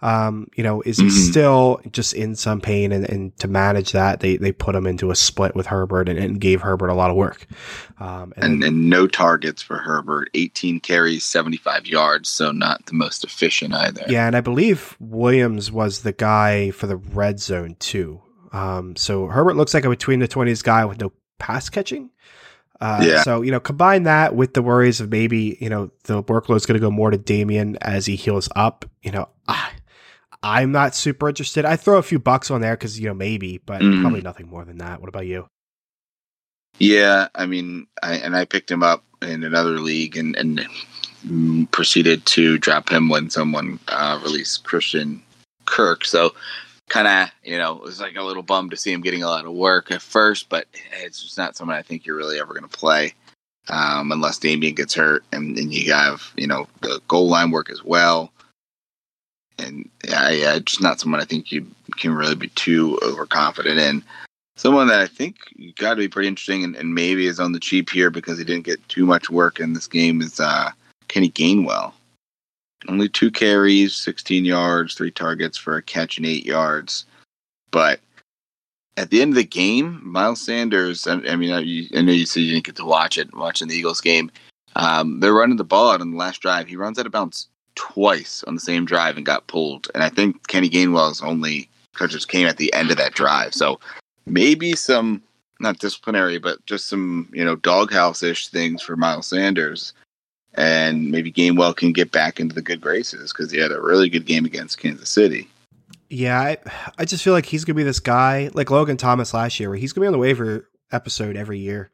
Um, 0.00 0.48
you 0.56 0.64
know, 0.64 0.82
is 0.82 0.98
he 0.98 1.04
Mhm. 1.06 1.30
still 1.30 1.80
just 1.92 2.12
in 2.12 2.34
some 2.34 2.60
pain? 2.60 2.90
And, 2.90 3.08
and 3.08 3.36
to 3.38 3.46
manage 3.46 3.92
that, 3.92 4.18
they 4.18 4.36
they 4.36 4.50
put 4.50 4.74
him 4.74 4.84
into 4.84 5.12
a 5.12 5.14
split 5.14 5.54
with 5.54 5.66
Herbert 5.66 6.08
and, 6.08 6.18
and 6.18 6.40
gave 6.40 6.60
Herbert 6.60 6.88
a 6.88 6.94
lot 6.94 7.10
of 7.10 7.16
work. 7.16 7.46
Um, 8.00 8.32
and, 8.36 8.44
And, 8.54 8.64
and 8.64 8.90
no 8.90 9.06
targets 9.06 9.62
for 9.62 9.78
Herbert. 9.78 10.28
18 10.34 10.80
carries, 10.80 11.24
75 11.24 11.86
yards, 11.86 12.28
so 12.28 12.50
not 12.50 12.84
the 12.86 12.94
most 12.94 13.22
efficient 13.22 13.74
either. 13.74 14.02
Yeah, 14.08 14.26
and 14.26 14.34
I 14.34 14.40
believe 14.40 14.96
Williams 14.98 15.70
was 15.70 16.00
the 16.00 16.12
guy 16.12 16.72
for 16.72 16.88
the 16.88 16.96
red 16.96 17.38
zone 17.38 17.76
too. 17.78 18.20
Um, 18.52 18.96
so 18.96 19.28
Herbert 19.28 19.54
looks 19.56 19.72
like 19.72 19.84
a 19.84 19.88
between 19.88 20.18
the 20.18 20.26
twenties 20.28 20.62
guy 20.62 20.84
with 20.84 21.00
no 21.00 21.12
pass 21.38 21.68
catching. 21.70 22.10
Uh, 22.82 23.04
Yeah. 23.06 23.22
So 23.22 23.42
you 23.42 23.52
know, 23.52 23.60
combine 23.60 24.02
that 24.02 24.34
with 24.34 24.54
the 24.54 24.62
worries 24.62 25.00
of 25.00 25.08
maybe 25.08 25.56
you 25.60 25.70
know 25.70 25.90
the 26.04 26.22
workload's 26.24 26.66
going 26.66 26.74
to 26.74 26.84
go 26.84 26.90
more 26.90 27.10
to 27.10 27.16
Damien 27.16 27.78
as 27.80 28.06
he 28.06 28.16
heals 28.16 28.48
up. 28.56 28.84
You 29.02 29.12
know, 29.12 29.28
I, 29.46 29.70
I'm 30.42 30.72
not 30.72 30.96
super 30.96 31.28
interested. 31.28 31.64
I 31.64 31.76
throw 31.76 31.98
a 31.98 32.02
few 32.02 32.18
bucks 32.18 32.50
on 32.50 32.60
there 32.60 32.74
because 32.74 32.98
you 32.98 33.06
know 33.06 33.14
maybe, 33.14 33.58
but 33.58 33.80
Mhm. 33.82 34.00
probably 34.00 34.20
nothing 34.20 34.48
more 34.48 34.64
than 34.64 34.78
that. 34.78 35.00
What 35.00 35.08
about 35.08 35.26
you? 35.26 35.46
Yeah, 36.78 37.28
I 37.36 37.46
mean, 37.46 37.86
I, 38.02 38.14
and 38.14 38.34
I 38.34 38.44
picked 38.44 38.70
him 38.70 38.82
up 38.82 39.04
in 39.20 39.44
another 39.44 39.78
league 39.78 40.16
and, 40.16 40.34
and 40.34 40.66
mm, 41.24 41.70
proceeded 41.70 42.26
to 42.26 42.58
drop 42.58 42.90
him 42.90 43.08
when 43.08 43.30
someone 43.30 43.78
uh, 43.88 44.18
released 44.24 44.64
Christian 44.64 45.22
Kirk. 45.66 46.04
So, 46.04 46.34
kind 46.92 47.08
of, 47.08 47.30
you 47.42 47.56
know, 47.56 47.74
it 47.74 47.82
was 47.82 48.00
like 48.00 48.16
a 48.16 48.22
little 48.22 48.42
bum 48.42 48.68
to 48.68 48.76
see 48.76 48.92
him 48.92 49.00
getting 49.00 49.22
a 49.22 49.26
lot 49.26 49.46
of 49.46 49.52
work 49.54 49.90
at 49.90 50.02
first, 50.02 50.50
but 50.50 50.66
it's 51.02 51.22
just 51.22 51.38
not 51.38 51.56
someone 51.56 51.74
I 51.74 51.80
think 51.80 52.04
you're 52.04 52.18
really 52.18 52.38
ever 52.38 52.52
going 52.52 52.68
to 52.68 52.78
play 52.78 53.14
um, 53.70 54.12
unless 54.12 54.36
Damien 54.36 54.74
gets 54.74 54.92
hurt 54.92 55.24
and, 55.32 55.56
then 55.56 55.72
you 55.72 55.90
have, 55.90 56.30
you 56.36 56.46
know, 56.46 56.66
the 56.82 57.00
goal 57.08 57.28
line 57.28 57.50
work 57.50 57.70
as 57.70 57.82
well. 57.82 58.30
And 59.58 59.88
yeah, 60.06 60.28
yeah, 60.28 60.58
just 60.58 60.82
not 60.82 61.00
someone 61.00 61.22
I 61.22 61.24
think 61.24 61.50
you 61.50 61.66
can 61.96 62.12
really 62.12 62.34
be 62.34 62.48
too 62.48 62.98
overconfident 63.02 63.78
in. 63.78 64.04
Someone 64.56 64.88
that 64.88 65.00
I 65.00 65.06
think 65.06 65.36
got 65.78 65.94
to 65.94 65.96
be 65.96 66.08
pretty 66.08 66.28
interesting 66.28 66.62
and, 66.62 66.76
and 66.76 66.94
maybe 66.94 67.26
is 67.26 67.40
on 67.40 67.52
the 67.52 67.60
cheap 67.60 67.88
here 67.88 68.10
because 68.10 68.36
he 68.36 68.44
didn't 68.44 68.66
get 68.66 68.86
too 68.90 69.06
much 69.06 69.30
work 69.30 69.60
in 69.60 69.72
this 69.72 69.86
game 69.86 70.20
is 70.20 70.40
uh, 70.40 70.70
Kenny 71.08 71.30
Gainwell. 71.30 71.94
Only 72.88 73.08
two 73.08 73.30
carries, 73.30 73.94
16 73.94 74.44
yards, 74.44 74.94
three 74.94 75.10
targets 75.10 75.56
for 75.56 75.76
a 75.76 75.82
catch 75.82 76.16
and 76.16 76.26
eight 76.26 76.44
yards. 76.44 77.04
but 77.70 78.00
at 78.98 79.10
the 79.10 79.22
end 79.22 79.32
of 79.32 79.36
the 79.36 79.44
game, 79.44 80.00
Miles 80.02 80.40
Sanders. 80.40 81.06
I, 81.06 81.14
I 81.14 81.36
mean, 81.36 81.50
I, 81.50 81.98
I, 81.98 82.02
know 82.02 82.12
you 82.12 82.26
said 82.26 82.40
you 82.40 82.52
didn't 82.52 82.66
get 82.66 82.76
to 82.76 82.84
watch 82.84 83.16
it, 83.16 83.34
watching 83.34 83.68
the 83.68 83.74
Eagles 83.74 84.00
game. 84.00 84.30
Um, 84.76 85.20
they're 85.20 85.32
running 85.32 85.56
the 85.56 85.64
ball 85.64 85.90
out 85.90 86.00
on 86.00 86.10
the 86.10 86.16
last 86.16 86.42
drive. 86.42 86.68
He 86.68 86.76
runs 86.76 86.98
out 86.98 87.06
of 87.06 87.12
bounds 87.12 87.48
twice 87.74 88.44
on 88.46 88.54
the 88.54 88.60
same 88.60 88.84
drive 88.84 89.16
and 89.16 89.26
got 89.26 89.46
pulled. 89.46 89.88
And 89.94 90.02
I 90.02 90.10
think 90.10 90.46
Kenny 90.48 90.68
Gainwell's 90.68 91.22
only 91.22 91.68
catches 91.96 92.26
came 92.26 92.46
at 92.46 92.56
the 92.56 92.72
end 92.74 92.90
of 92.90 92.96
that 92.98 93.14
drive. 93.14 93.54
So 93.54 93.80
maybe 94.26 94.74
some 94.74 95.22
not 95.60 95.78
disciplinary, 95.78 96.38
but 96.38 96.64
just 96.66 96.88
some 96.88 97.28
you 97.32 97.44
know 97.44 97.56
doghouse 97.56 98.22
ish 98.22 98.48
things 98.48 98.82
for 98.82 98.96
Miles 98.96 99.26
Sanders. 99.26 99.92
And 100.54 101.10
maybe 101.10 101.32
Gainwell 101.32 101.74
can 101.74 101.92
get 101.92 102.12
back 102.12 102.38
into 102.38 102.54
the 102.54 102.62
good 102.62 102.80
graces 102.80 103.32
because 103.32 103.50
he 103.50 103.58
had 103.58 103.72
a 103.72 103.80
really 103.80 104.10
good 104.10 104.26
game 104.26 104.44
against 104.44 104.78
Kansas 104.78 105.08
City. 105.08 105.48
Yeah, 106.10 106.38
I, 106.38 106.58
I 106.98 107.04
just 107.06 107.24
feel 107.24 107.32
like 107.32 107.46
he's 107.46 107.64
gonna 107.64 107.76
be 107.76 107.84
this 107.84 108.00
guy 108.00 108.50
like 108.52 108.70
Logan 108.70 108.98
Thomas 108.98 109.32
last 109.32 109.58
year, 109.58 109.70
where 109.70 109.78
he's 109.78 109.94
gonna 109.94 110.04
be 110.04 110.08
on 110.08 110.12
the 110.12 110.18
waiver 110.18 110.68
episode 110.90 111.36
every 111.36 111.58
year, 111.58 111.90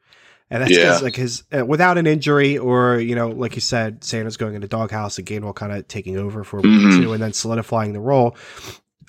and 0.49 0.61
that's 0.61 0.75
yeah. 0.75 0.97
like 0.97 1.15
his 1.15 1.43
uh, 1.57 1.65
without 1.65 1.97
an 1.97 2.05
injury 2.05 2.57
or 2.57 2.99
you 2.99 3.15
know, 3.15 3.29
like 3.29 3.55
you 3.55 3.61
said, 3.61 4.03
Sanders 4.03 4.35
going 4.35 4.55
into 4.55 4.67
doghouse 4.67 5.17
and 5.17 5.25
Gainwell 5.25 5.55
kind 5.55 5.71
of 5.71 5.87
taking 5.87 6.17
over 6.17 6.43
for 6.43 6.57
a 6.59 6.61
week 6.61 6.71
mm-hmm. 6.71 6.99
or 6.99 7.01
two 7.01 7.13
and 7.13 7.23
then 7.23 7.31
solidifying 7.31 7.93
the 7.93 8.01
role. 8.01 8.35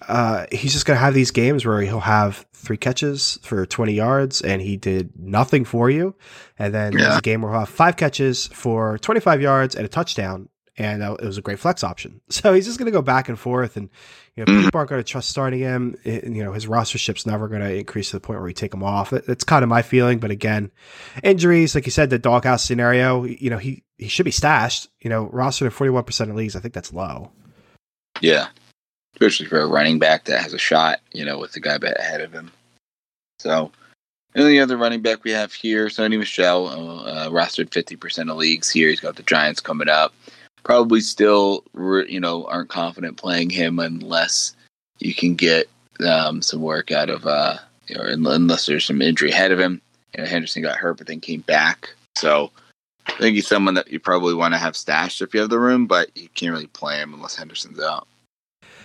Uh, 0.09 0.47
he's 0.51 0.73
just 0.73 0.87
gonna 0.87 0.99
have 0.99 1.15
these 1.15 1.31
games 1.31 1.65
where 1.65 1.81
he'll 1.83 2.01
have 2.01 2.47
three 2.53 2.77
catches 2.77 3.39
for 3.43 3.65
20 3.65 3.93
yards 3.93 4.43
and 4.43 4.61
he 4.61 4.77
did 4.77 5.11
nothing 5.19 5.65
for 5.65 5.91
you, 5.91 6.15
and 6.59 6.75
then 6.75 6.93
yeah. 6.93 7.01
there's 7.01 7.19
a 7.19 7.23
game 7.23 7.43
where 7.43 7.53
he'll 7.53 7.61
have 7.61 7.69
five 7.69 7.97
catches 7.97 8.49
for 8.49 8.99
25 8.99 9.41
yards 9.41 9.75
and 9.75 9.85
a 9.85 9.89
touchdown, 9.89 10.49
and 10.81 11.03
uh, 11.03 11.15
it 11.21 11.27
was 11.27 11.37
a 11.37 11.43
great 11.43 11.59
flex 11.59 11.85
option. 11.85 12.21
So 12.31 12.55
he's 12.55 12.65
just 12.65 12.79
going 12.79 12.87
to 12.87 12.93
go 12.93 13.03
back 13.03 13.29
and 13.29 13.39
forth, 13.39 13.77
and 13.77 13.91
you 14.35 14.45
know, 14.45 14.53
mm-hmm. 14.53 14.65
people 14.65 14.79
aren't 14.79 14.89
going 14.89 15.03
to 15.03 15.09
trust 15.09 15.29
starting 15.29 15.61
him. 15.61 15.97
It, 16.05 16.25
you 16.25 16.43
know, 16.43 16.53
his 16.53 16.67
rostership's 16.67 17.27
never 17.27 17.49
going 17.49 17.61
to 17.61 17.75
increase 17.75 18.11
to 18.11 18.17
the 18.17 18.21
point 18.21 18.39
where 18.39 18.47
we 18.47 18.55
take 18.55 18.73
him 18.73 18.83
off. 18.83 19.11
That, 19.11 19.27
that's 19.27 19.45
kind 19.45 19.63
of 19.63 19.69
my 19.69 19.83
feeling. 19.83 20.19
But 20.19 20.31
again, 20.31 20.71
injuries, 21.23 21.75
like 21.75 21.85
you 21.85 21.93
said, 21.93 22.09
the 22.09 22.19
doghouse 22.19 22.65
scenario. 22.65 23.25
You 23.25 23.51
know, 23.51 23.59
he 23.59 23.83
he 23.99 24.09
should 24.09 24.25
be 24.25 24.31
stashed. 24.31 24.89
You 25.01 25.11
know, 25.11 25.27
rostered 25.27 25.67
at 25.67 25.73
forty 25.75 25.91
one 25.91 26.05
percent 26.05 26.31
of 26.31 26.37
leagues. 26.37 26.57
I 26.57 26.61
think 26.61 26.73
that's 26.73 26.93
low. 26.93 27.31
Yeah, 28.23 28.49
especially 29.15 29.47
for 29.47 29.61
a 29.61 29.67
running 29.67 29.99
back 29.99 30.25
that 30.25 30.43
has 30.43 30.53
a 30.53 30.59
shot. 30.59 31.01
You 31.13 31.25
know, 31.25 31.39
with 31.39 31.53
the 31.53 31.61
guy 31.61 31.77
ahead 31.77 32.21
of 32.21 32.33
him. 32.33 32.51
So 33.39 33.71
and 34.35 34.47
the 34.47 34.61
other 34.61 34.77
running 34.77 35.03
back 35.03 35.25
we 35.25 35.33
have 35.33 35.53
here, 35.53 35.87
Sony 35.87 36.19
Michel, 36.19 36.69
uh, 36.69 37.03
uh, 37.03 37.29
rostered 37.31 37.71
50% 37.71 38.31
of 38.31 38.37
leagues 38.37 38.71
here. 38.71 38.89
He's 38.89 39.01
got 39.01 39.17
the 39.17 39.25
Giants 39.25 39.61
coming 39.61 39.89
up 39.89 40.15
probably 40.63 41.01
still 41.01 41.65
you 42.09 42.21
know 42.21 42.47
aren't 42.47 42.69
confident 42.69 43.17
playing 43.17 43.51
him 43.51 43.79
unless 43.79 44.55
you 44.99 45.15
can 45.15 45.35
get 45.35 45.69
um, 46.07 46.43
some 46.43 46.61
work 46.61 46.91
out 46.91 47.11
of 47.11 47.27
uh, 47.27 47.57
or 47.97 48.07
unless 48.07 48.67
there's 48.67 48.85
some 48.85 49.03
injury 49.03 49.31
ahead 49.31 49.53
of 49.53 49.59
him. 49.59 49.81
You 50.15 50.23
know, 50.23 50.29
Henderson 50.29 50.63
got 50.63 50.77
hurt 50.77 50.99
but 50.99 51.07
then 51.07 51.21
came 51.21 51.41
back, 51.41 51.91
so 52.17 52.51
I 53.07 53.13
think 53.13 53.35
he's 53.35 53.47
someone 53.47 53.75
that 53.75 53.91
you 53.91 54.01
probably 54.01 54.35
want 54.35 54.55
to 54.55 54.59
have 54.59 54.77
stashed 54.77 55.23
if 55.23 55.35
you 55.35 55.41
have 55.41 55.51
the 55.51 55.59
room, 55.59 55.87
but 55.87 56.17
you 56.17 56.29
can't 56.35 56.53
really 56.53 56.67
play 56.69 56.99
him 56.99 57.15
unless 57.15 57.37
Henderson's 57.37 57.81
out. 57.81 58.07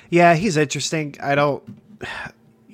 Yeah, 0.09 0.35
he's 0.35 0.57
interesting. 0.57 1.15
I 1.21 1.35
don't 1.35 1.63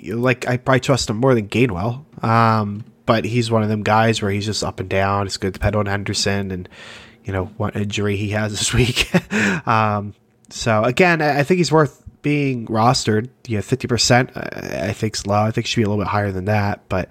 like 0.04 0.48
I 0.48 0.58
probably 0.58 0.80
trust 0.80 1.10
him 1.10 1.18
more 1.18 1.36
than 1.36 1.48
Gainwell. 1.48 2.04
Um, 2.24 2.86
but 3.06 3.26
he's 3.26 3.52
one 3.52 3.64
of 3.64 3.70
them 3.70 3.84
guys 3.84 4.22
where 4.22 4.32
he's 4.32 4.46
just 4.46 4.64
up 4.64 4.80
and 4.80 4.90
down. 4.90 5.28
It's 5.28 5.38
good 5.38 5.54
to 5.54 5.60
depend 5.60 5.76
on 5.76 5.86
Henderson 5.86 6.52
and 6.52 6.70
you 7.24 7.34
know 7.34 7.46
what 7.58 7.76
injury 7.76 8.16
he 8.16 8.30
has 8.30 8.52
this 8.58 8.74
week. 8.74 9.14
um, 9.68 10.14
so 10.50 10.84
again, 10.84 11.22
I 11.22 11.44
think 11.44 11.58
he's 11.60 11.72
worth 11.72 12.04
being 12.22 12.68
rostered. 12.68 13.30
You 13.48 13.58
know, 13.58 13.62
fifty 13.62 13.88
percent, 13.88 14.32
I 14.36 14.94
think 14.94 15.26
low. 15.26 15.42
I 15.42 15.52
think 15.52 15.68
should 15.68 15.78
be 15.78 15.84
a 15.84 15.90
little 15.90 16.04
bit 16.04 16.10
higher 16.10 16.32
than 16.32 16.46
that, 16.46 16.88
but 16.90 17.10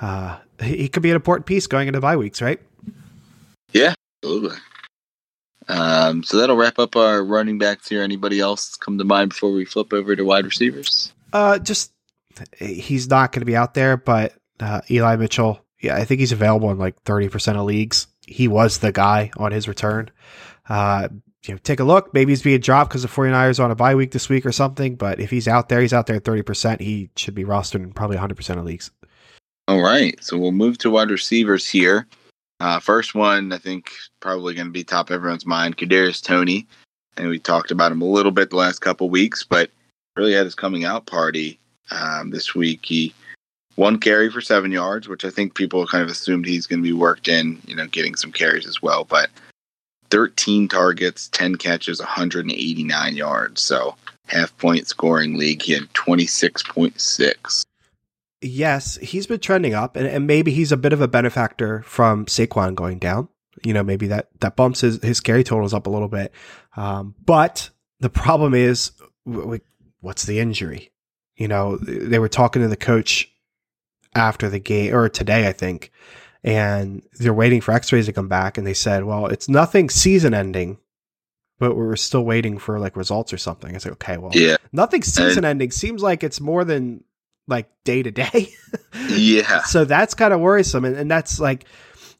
uh, 0.00 0.38
he 0.62 0.88
could 0.88 1.02
be 1.02 1.10
an 1.10 1.16
important 1.16 1.46
piece 1.46 1.66
going 1.66 1.88
into 1.88 2.00
bye 2.00 2.16
weeks, 2.16 2.40
right? 2.40 2.60
Yeah, 3.72 3.94
absolutely. 4.22 4.56
Um, 5.68 6.22
so 6.22 6.38
that'll 6.38 6.56
wrap 6.56 6.78
up 6.78 6.96
our 6.96 7.24
running 7.24 7.58
backs 7.58 7.88
here. 7.88 8.02
Anybody 8.02 8.40
else 8.40 8.76
come 8.76 8.98
to 8.98 9.04
mind 9.04 9.30
before 9.30 9.52
we 9.52 9.64
flip 9.64 9.92
over 9.92 10.14
to 10.14 10.24
wide 10.24 10.44
receivers? 10.44 11.12
Uh, 11.32 11.58
just 11.58 11.92
he's 12.58 13.08
not 13.08 13.32
going 13.32 13.40
to 13.40 13.46
be 13.46 13.56
out 13.56 13.74
there, 13.74 13.96
but 13.96 14.34
uh, 14.60 14.80
Eli 14.90 15.16
Mitchell. 15.16 15.60
Yeah, 15.80 15.96
I 15.96 16.04
think 16.04 16.20
he's 16.20 16.32
available 16.32 16.70
in 16.70 16.78
like 16.78 17.00
thirty 17.02 17.28
percent 17.28 17.58
of 17.58 17.66
leagues 17.66 18.06
he 18.26 18.48
was 18.48 18.78
the 18.78 18.92
guy 18.92 19.30
on 19.36 19.52
his 19.52 19.68
return. 19.68 20.10
Uh, 20.68 21.08
you 21.46 21.54
know, 21.54 21.58
take 21.62 21.80
a 21.80 21.84
look. 21.84 22.12
Maybe 22.12 22.32
he's 22.32 22.42
being 22.42 22.60
dropped 22.60 22.90
because 22.90 23.02
the 23.02 23.08
49ers 23.08 23.60
are 23.60 23.64
on 23.64 23.70
a 23.70 23.76
bye 23.76 23.94
week 23.94 24.10
this 24.10 24.28
week 24.28 24.44
or 24.44 24.52
something. 24.52 24.96
But 24.96 25.20
if 25.20 25.30
he's 25.30 25.46
out 25.46 25.68
there, 25.68 25.80
he's 25.80 25.92
out 25.92 26.06
there 26.06 26.16
at 26.16 26.24
30%. 26.24 26.80
He 26.80 27.10
should 27.16 27.34
be 27.34 27.44
rostered 27.44 27.84
in 27.84 27.92
probably 27.92 28.16
100% 28.16 28.58
of 28.58 28.64
leagues. 28.64 28.90
All 29.68 29.80
right. 29.80 30.22
So 30.22 30.36
we'll 30.38 30.52
move 30.52 30.78
to 30.78 30.90
wide 30.90 31.10
receivers 31.10 31.68
here. 31.68 32.08
Uh, 32.60 32.80
first 32.80 33.14
one, 33.14 33.52
I 33.52 33.58
think, 33.58 33.92
probably 34.20 34.54
going 34.54 34.66
to 34.66 34.72
be 34.72 34.84
top 34.84 35.10
everyone's 35.10 35.46
mind 35.46 35.76
Kadarius 35.76 36.22
Toney, 36.22 36.66
And 37.16 37.28
we 37.28 37.38
talked 37.38 37.70
about 37.70 37.92
him 37.92 38.00
a 38.00 38.06
little 38.06 38.32
bit 38.32 38.50
the 38.50 38.56
last 38.56 38.80
couple 38.80 39.10
weeks, 39.10 39.44
but 39.44 39.70
really 40.16 40.32
had 40.32 40.46
his 40.46 40.54
coming 40.54 40.84
out 40.84 41.06
party 41.06 41.58
um, 41.90 42.30
this 42.30 42.54
week. 42.54 42.80
He 42.84 43.14
one 43.74 44.00
carry 44.00 44.30
for 44.30 44.40
seven 44.40 44.72
yards, 44.72 45.06
which 45.06 45.24
I 45.24 45.30
think 45.30 45.54
people 45.54 45.86
kind 45.86 46.02
of 46.02 46.08
assumed 46.08 46.46
he's 46.46 46.66
going 46.66 46.82
to 46.82 46.88
be 46.88 46.94
worked 46.94 47.28
in, 47.28 47.60
you 47.66 47.76
know, 47.76 47.86
getting 47.86 48.14
some 48.14 48.32
carries 48.32 48.66
as 48.66 48.80
well. 48.80 49.04
But 49.04 49.28
13 50.10 50.68
targets, 50.68 51.28
10 51.28 51.56
catches, 51.56 51.98
189 51.98 53.16
yards. 53.16 53.60
So 53.60 53.94
half 54.26 54.56
point 54.56 54.88
scoring 54.88 55.36
league. 55.36 55.60
He 55.60 55.72
had 55.72 55.92
26.6. 55.92 57.64
Yes, 58.42 58.96
he's 58.96 59.26
been 59.26 59.40
trending 59.40 59.74
up, 59.74 59.96
and, 59.96 60.06
and 60.06 60.26
maybe 60.26 60.50
he's 60.50 60.72
a 60.72 60.76
bit 60.76 60.92
of 60.92 61.00
a 61.00 61.08
benefactor 61.08 61.82
from 61.82 62.26
Saquon 62.26 62.74
going 62.74 62.98
down. 62.98 63.28
You 63.64 63.72
know, 63.72 63.82
maybe 63.82 64.08
that 64.08 64.28
that 64.40 64.56
bumps 64.56 64.82
his 64.82 65.02
his 65.02 65.20
carry 65.20 65.42
totals 65.42 65.72
up 65.72 65.86
a 65.86 65.90
little 65.90 66.08
bit. 66.08 66.32
Um, 66.76 67.14
but 67.24 67.70
the 68.00 68.10
problem 68.10 68.52
is, 68.52 68.92
what's 70.00 70.24
the 70.24 70.38
injury? 70.38 70.92
You 71.36 71.48
know, 71.48 71.76
they 71.76 72.18
were 72.18 72.28
talking 72.28 72.62
to 72.62 72.68
the 72.68 72.76
coach 72.76 73.30
after 74.16 74.48
the 74.48 74.58
game 74.58 74.94
or 74.94 75.08
today, 75.08 75.46
I 75.46 75.52
think. 75.52 75.92
And 76.42 77.02
they're 77.18 77.34
waiting 77.34 77.60
for 77.60 77.72
x 77.72 77.92
rays 77.92 78.06
to 78.06 78.12
come 78.12 78.28
back. 78.28 78.56
And 78.56 78.66
they 78.66 78.74
said, 78.74 79.04
well, 79.04 79.26
it's 79.26 79.48
nothing 79.48 79.90
season 79.90 80.32
ending, 80.32 80.78
but 81.58 81.76
we're 81.76 81.96
still 81.96 82.24
waiting 82.24 82.58
for 82.58 82.78
like 82.78 82.96
results 82.96 83.32
or 83.32 83.38
something. 83.38 83.74
I 83.74 83.78
said, 83.78 83.92
okay, 83.92 84.16
well, 84.16 84.30
yeah. 84.32 84.56
nothing 84.72 85.02
season 85.02 85.44
ending 85.44 85.70
seems 85.70 86.02
like 86.02 86.22
it's 86.22 86.40
more 86.40 86.64
than 86.64 87.04
like 87.46 87.68
day 87.84 88.02
to 88.02 88.10
day. 88.10 88.52
Yeah. 89.08 89.62
So 89.62 89.84
that's 89.84 90.14
kind 90.14 90.32
of 90.32 90.40
worrisome. 90.40 90.84
And, 90.84 90.96
and 90.96 91.10
that's 91.10 91.38
like, 91.38 91.66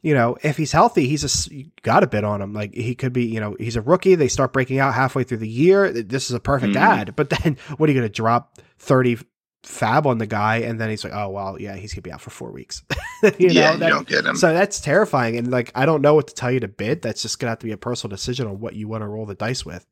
you 0.01 0.13
know, 0.13 0.37
if 0.41 0.57
he's 0.57 0.71
healthy, 0.71 1.07
he's 1.07 1.49
a 1.51 1.65
got 1.81 2.03
a 2.03 2.07
bit 2.07 2.23
on 2.23 2.41
him. 2.41 2.53
Like 2.53 2.73
he 2.73 2.95
could 2.95 3.13
be, 3.13 3.25
you 3.25 3.39
know, 3.39 3.55
he's 3.59 3.75
a 3.75 3.81
rookie. 3.81 4.15
They 4.15 4.27
start 4.27 4.53
breaking 4.53 4.79
out 4.79 4.93
halfway 4.93 5.23
through 5.23 5.39
the 5.39 5.49
year. 5.49 5.91
This 5.91 6.29
is 6.29 6.35
a 6.35 6.39
perfect 6.39 6.75
mm. 6.75 6.79
ad. 6.81 7.15
But 7.15 7.29
then, 7.29 7.57
what 7.77 7.89
are 7.89 7.93
you 7.93 7.99
going 7.99 8.09
to 8.09 8.13
drop 8.13 8.59
thirty 8.77 9.17
fab 9.63 10.07
on 10.07 10.17
the 10.17 10.27
guy, 10.27 10.57
and 10.57 10.79
then 10.79 10.89
he's 10.89 11.03
like, 11.03 11.13
"Oh 11.13 11.29
well, 11.29 11.59
yeah, 11.59 11.75
he's 11.75 11.93
gonna 11.93 12.03
be 12.03 12.11
out 12.11 12.21
for 12.21 12.29
four 12.29 12.51
weeks." 12.51 12.83
you 13.23 13.49
yeah, 13.49 13.71
know, 13.71 13.77
that, 13.77 13.87
you 13.87 13.93
don't 13.93 14.07
get 14.07 14.25
him. 14.25 14.35
So 14.35 14.53
that's 14.53 14.79
terrifying, 14.79 15.37
and 15.37 15.51
like 15.51 15.71
I 15.75 15.85
don't 15.85 16.01
know 16.01 16.13
what 16.13 16.27
to 16.27 16.33
tell 16.33 16.51
you 16.51 16.59
to 16.61 16.67
bid. 16.67 17.01
That's 17.01 17.21
just 17.21 17.39
gonna 17.39 17.49
have 17.49 17.59
to 17.59 17.65
be 17.65 17.71
a 17.71 17.77
personal 17.77 18.15
decision 18.15 18.47
on 18.47 18.59
what 18.59 18.75
you 18.75 18.87
want 18.87 19.01
to 19.01 19.07
roll 19.07 19.25
the 19.25 19.35
dice 19.35 19.65
with. 19.65 19.85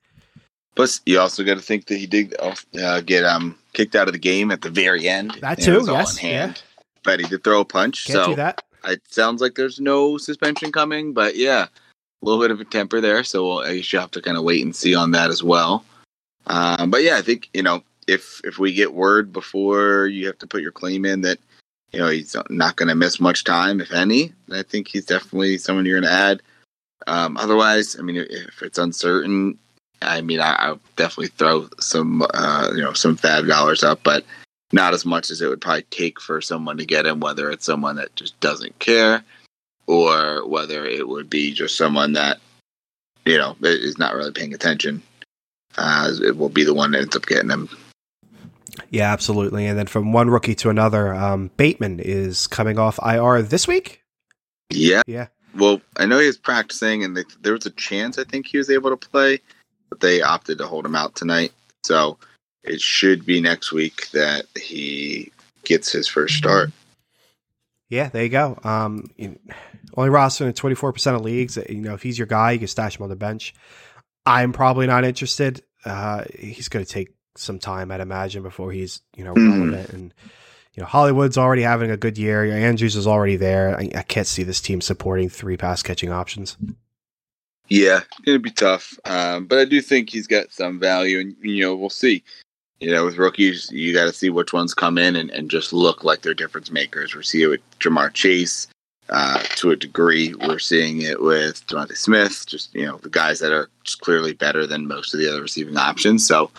Plus, 0.75 1.01
you 1.05 1.19
also 1.19 1.43
got 1.43 1.55
to 1.55 1.61
think 1.61 1.87
that 1.87 1.97
he 1.97 2.05
did 2.05 2.35
uh, 2.39 3.01
get 3.01 3.23
um 3.23 3.57
kicked 3.75 3.95
out 3.95 4.07
of 4.07 4.13
the 4.13 4.19
game 4.19 4.49
at 4.49 4.61
the 4.61 4.69
very 4.69 5.07
end. 5.07 5.37
That 5.41 5.61
too, 5.61 5.83
yes, 5.85 6.21
yeah. 6.23 6.53
But 7.03 7.19
he 7.19 7.27
did 7.27 7.43
throw 7.43 7.61
a 7.61 7.65
punch, 7.65 8.05
Can't 8.05 8.17
so 8.17 8.25
do 8.27 8.35
that. 8.37 8.63
it 8.85 9.01
sounds 9.09 9.41
like 9.41 9.53
there's 9.55 9.79
no 9.79 10.17
suspension 10.17 10.71
coming. 10.71 11.13
But 11.13 11.35
yeah, 11.35 11.67
a 11.67 12.25
little 12.25 12.41
bit 12.41 12.51
of 12.51 12.59
a 12.59 12.65
temper 12.65 12.99
there, 13.01 13.23
so 13.23 13.45
we'll, 13.45 13.59
I 13.59 13.75
guess 13.75 13.93
you 13.93 13.99
have 13.99 14.11
to 14.11 14.21
kind 14.21 14.37
of 14.37 14.43
wait 14.43 14.63
and 14.63 14.75
see 14.75 14.95
on 14.95 15.11
that 15.11 15.29
as 15.29 15.43
well. 15.43 15.85
Um, 16.47 16.89
but 16.89 17.03
yeah, 17.03 17.17
I 17.17 17.21
think 17.21 17.49
you 17.53 17.61
know 17.61 17.83
if 18.07 18.41
if 18.43 18.57
we 18.57 18.73
get 18.73 18.93
word 18.93 19.31
before 19.33 20.07
you 20.07 20.25
have 20.27 20.37
to 20.39 20.47
put 20.47 20.61
your 20.61 20.71
claim 20.71 21.05
in 21.05 21.21
that 21.21 21.39
you 21.91 21.99
know 21.99 22.09
he's 22.09 22.35
not 22.49 22.75
going 22.75 22.89
to 22.89 22.95
miss 22.95 23.19
much 23.19 23.43
time, 23.43 23.81
if 23.81 23.91
any, 23.91 24.33
I 24.51 24.63
think 24.63 24.87
he's 24.87 25.05
definitely 25.05 25.57
someone 25.57 25.85
you're 25.85 25.99
going 25.99 26.11
to 26.11 26.17
add. 26.17 26.41
Um, 27.07 27.37
otherwise, 27.37 27.97
I 27.99 28.01
mean, 28.01 28.15
if 28.17 28.63
it's 28.63 28.79
uncertain, 28.79 29.59
I 30.01 30.21
mean, 30.21 30.39
I, 30.39 30.71
will 30.71 30.79
definitely 30.95 31.29
throw 31.29 31.67
some 31.79 32.25
uh, 32.33 32.71
you 32.75 32.81
know 32.81 32.93
some 32.93 33.15
fab 33.15 33.47
dollars 33.47 33.83
up, 33.83 34.01
but 34.03 34.25
not 34.71 34.93
as 34.93 35.05
much 35.05 35.29
as 35.29 35.41
it 35.41 35.47
would 35.47 35.61
probably 35.61 35.83
take 35.83 36.19
for 36.19 36.41
someone 36.41 36.77
to 36.77 36.85
get 36.85 37.05
him. 37.05 37.19
Whether 37.19 37.49
it's 37.51 37.65
someone 37.65 37.95
that 37.97 38.15
just 38.15 38.39
doesn't 38.39 38.77
care, 38.79 39.23
or 39.87 40.47
whether 40.47 40.85
it 40.85 41.07
would 41.07 41.29
be 41.29 41.53
just 41.53 41.77
someone 41.77 42.13
that 42.13 42.39
you 43.25 43.37
know 43.37 43.55
is 43.61 43.97
not 43.97 44.15
really 44.15 44.31
paying 44.31 44.53
attention. 44.53 45.01
Uh, 45.77 46.11
it 46.23 46.37
will 46.37 46.49
be 46.49 46.63
the 46.63 46.73
one 46.73 46.91
that 46.91 47.01
ends 47.01 47.15
up 47.17 47.25
getting 47.25 47.49
him 47.49 47.67
yeah, 48.89 49.11
absolutely. 49.11 49.65
And 49.65 49.77
then 49.77 49.87
from 49.87 50.13
one 50.13 50.29
rookie 50.29 50.55
to 50.55 50.69
another, 50.69 51.13
um, 51.13 51.51
Bateman 51.57 51.99
is 51.99 52.47
coming 52.47 52.79
off 52.79 52.99
IR 53.05 53.41
this 53.41 53.67
week. 53.67 54.01
Yeah. 54.69 55.01
Yeah. 55.07 55.27
Well, 55.55 55.81
I 55.97 56.05
know 56.05 56.19
he 56.19 56.27
was 56.27 56.37
practicing, 56.37 57.03
and 57.03 57.15
they, 57.15 57.23
there 57.41 57.53
was 57.53 57.65
a 57.65 57.71
chance 57.71 58.17
I 58.17 58.25
think 58.25 58.47
he 58.47 58.57
was 58.57 58.69
able 58.69 58.89
to 58.89 58.97
play, 58.97 59.39
but 59.89 59.99
they 59.99 60.21
opted 60.21 60.57
to 60.59 60.67
hold 60.67 60.85
him 60.85 60.95
out 60.95 61.15
tonight. 61.15 61.51
So 61.83 62.17
it 62.63 62.81
should 62.81 63.25
be 63.25 63.41
next 63.41 63.71
week 63.71 64.09
that 64.11 64.45
he 64.59 65.31
gets 65.63 65.91
his 65.91 66.07
first 66.07 66.35
start. 66.35 66.71
Yeah, 67.89 68.09
there 68.09 68.23
you 68.23 68.29
go. 68.29 68.57
Um, 68.63 69.11
you 69.15 69.29
know, 69.29 69.37
only 69.95 70.09
roster 70.09 70.47
in 70.47 70.53
twenty 70.53 70.75
four 70.75 70.91
percent 70.91 71.15
of 71.15 71.21
leagues. 71.21 71.57
You 71.69 71.75
know, 71.81 71.93
if 71.93 72.01
he's 72.01 72.17
your 72.17 72.25
guy, 72.27 72.51
you 72.51 72.59
can 72.59 72.67
stash 72.67 72.97
him 72.97 73.03
on 73.03 73.09
the 73.09 73.15
bench. 73.15 73.53
I'm 74.25 74.53
probably 74.53 74.87
not 74.87 75.05
interested. 75.05 75.61
Uh, 75.85 76.23
he's 76.37 76.67
going 76.67 76.83
to 76.83 76.91
take 76.91 77.09
some 77.35 77.59
time, 77.59 77.91
I'd 77.91 78.01
imagine, 78.01 78.41
before 78.41 78.71
he's 78.71 79.01
you 79.15 79.23
know 79.23 79.35
Mhm. 79.35 79.49
relevant. 79.69 79.89
And 79.91 80.13
you 80.73 80.81
know, 80.81 80.87
Hollywood's 80.87 81.37
already 81.37 81.61
having 81.61 81.91
a 81.91 81.97
good 81.97 82.17
year. 82.17 82.43
Andrews 82.43 82.95
is 82.95 83.05
already 83.07 83.35
there. 83.37 83.77
I, 83.79 83.89
I 83.95 84.01
can't 84.01 84.27
see 84.27 84.43
this 84.43 84.59
team 84.61 84.81
supporting 84.81 85.29
three 85.29 85.55
pass 85.55 85.83
catching 85.83 86.11
options. 86.11 86.57
Yeah, 87.69 88.01
gonna 88.25 88.39
be 88.39 88.51
tough. 88.51 88.97
Um, 89.05 89.45
but 89.45 89.59
I 89.59 89.65
do 89.65 89.81
think 89.81 90.09
he's 90.09 90.27
got 90.27 90.51
some 90.51 90.79
value, 90.79 91.19
and 91.19 91.35
you 91.41 91.63
know, 91.63 91.75
we'll 91.75 91.89
see. 91.89 92.23
You 92.79 92.91
know, 92.91 93.05
with 93.05 93.17
rookies, 93.17 93.71
you 93.71 93.93
got 93.93 94.03
to 94.03 94.13
see 94.13 94.29
which 94.29 94.51
ones 94.51 94.73
come 94.73 94.97
in 94.97 95.15
and, 95.15 95.31
and 95.31 95.49
just 95.49 95.71
look 95.71 96.03
like 96.03 96.21
they're 96.21 96.33
difference 96.33 96.69
makers. 96.69 97.15
We're 97.15 97.21
seeing 97.21 97.45
it 97.45 97.47
with 97.47 97.79
Ja'Marr 97.79 98.13
Chase 98.13 98.67
uh, 99.09 99.41
to 99.55 99.71
a 99.71 99.77
degree. 99.77 100.33
We're 100.33 100.59
seeing 100.59 101.01
it 101.01 101.21
with 101.21 101.65
DeVonta 101.67 101.95
Smith, 101.95 102.45
just 102.45 102.75
you 102.75 102.85
know, 102.85 102.97
the 102.97 103.09
guys 103.09 103.39
that 103.39 103.53
are 103.53 103.69
clearly 104.01 104.33
better 104.33 104.67
than 104.67 104.87
most 104.87 105.13
of 105.13 105.19
the 105.19 105.29
other 105.29 105.41
receiving 105.41 105.77
options. 105.77 106.27
So 106.27 106.51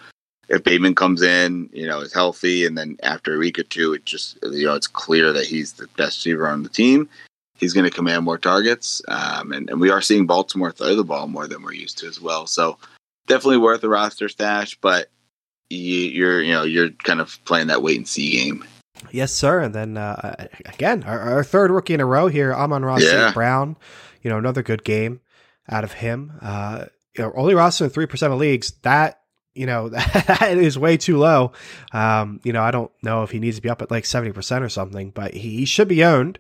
if 0.48 0.64
Bateman 0.64 0.94
comes 0.94 1.22
in, 1.22 1.68
you 1.72 1.86
know, 1.86 2.00
is 2.00 2.14
healthy, 2.14 2.64
and 2.64 2.78
then 2.78 2.96
after 3.02 3.34
a 3.34 3.38
week 3.38 3.58
or 3.58 3.64
two, 3.64 3.92
it 3.92 4.04
just 4.04 4.38
you 4.42 4.66
know, 4.66 4.74
it's 4.74 4.86
clear 4.86 5.32
that 5.32 5.46
he's 5.46 5.74
the 5.74 5.88
best 5.96 6.18
receiver 6.18 6.48
on 6.48 6.62
the 6.62 6.68
team. 6.68 7.08
He's 7.58 7.72
going 7.72 7.84
to 7.84 7.90
command 7.90 8.24
more 8.24 8.38
targets, 8.38 9.02
um, 9.08 9.52
and, 9.52 9.70
and 9.70 9.80
we 9.80 9.90
are 9.90 10.02
seeing 10.02 10.26
Baltimore 10.26 10.72
throw 10.72 10.94
the 10.94 11.04
ball 11.04 11.26
more 11.26 11.46
than 11.46 11.62
we're 11.62 11.72
used 11.72 11.98
to 11.98 12.06
as 12.06 12.20
well. 12.20 12.46
So 12.46 12.78
definitely 13.26 13.58
worth 13.58 13.82
a 13.84 13.88
roster 13.88 14.28
stash, 14.28 14.76
but 14.80 15.08
you, 15.70 15.78
you're 15.78 16.42
you 16.42 16.52
know 16.52 16.62
you're 16.62 16.90
kind 16.90 17.20
of 17.20 17.38
playing 17.44 17.68
that 17.68 17.82
wait 17.82 17.96
and 17.96 18.08
see 18.08 18.30
game. 18.30 18.64
Yes, 19.10 19.32
sir. 19.32 19.60
And 19.60 19.74
then 19.74 19.96
uh, 19.96 20.48
again, 20.64 21.02
our, 21.04 21.20
our 21.20 21.44
third 21.44 21.70
rookie 21.70 21.94
in 21.94 22.00
a 22.00 22.06
row 22.06 22.28
here, 22.28 22.54
Amon-Ra 22.54 22.98
St. 22.98 23.12
Yeah. 23.12 23.32
Brown. 23.32 23.76
You 24.22 24.30
know, 24.30 24.38
another 24.38 24.62
good 24.62 24.84
game 24.84 25.20
out 25.68 25.84
of 25.84 25.92
him. 25.92 26.32
Uh, 26.40 26.86
you 27.16 27.24
know, 27.24 27.32
only 27.36 27.54
roster 27.54 27.84
in 27.84 27.90
three 27.90 28.06
percent 28.06 28.32
of 28.32 28.38
leagues. 28.38 28.72
That 28.82 29.20
you 29.54 29.66
know 29.66 29.88
that 29.90 30.56
is 30.58 30.78
way 30.78 30.96
too 30.96 31.18
low. 31.18 31.52
Um, 31.92 32.40
you 32.44 32.52
know, 32.52 32.62
I 32.62 32.70
don't 32.70 32.90
know 33.02 33.22
if 33.22 33.30
he 33.30 33.38
needs 33.38 33.56
to 33.56 33.62
be 33.62 33.70
up 33.70 33.82
at 33.82 33.90
like 33.90 34.06
seventy 34.06 34.32
percent 34.32 34.64
or 34.64 34.68
something, 34.68 35.10
but 35.10 35.34
he, 35.34 35.58
he 35.58 35.64
should 35.64 35.88
be 35.88 36.04
owned. 36.04 36.38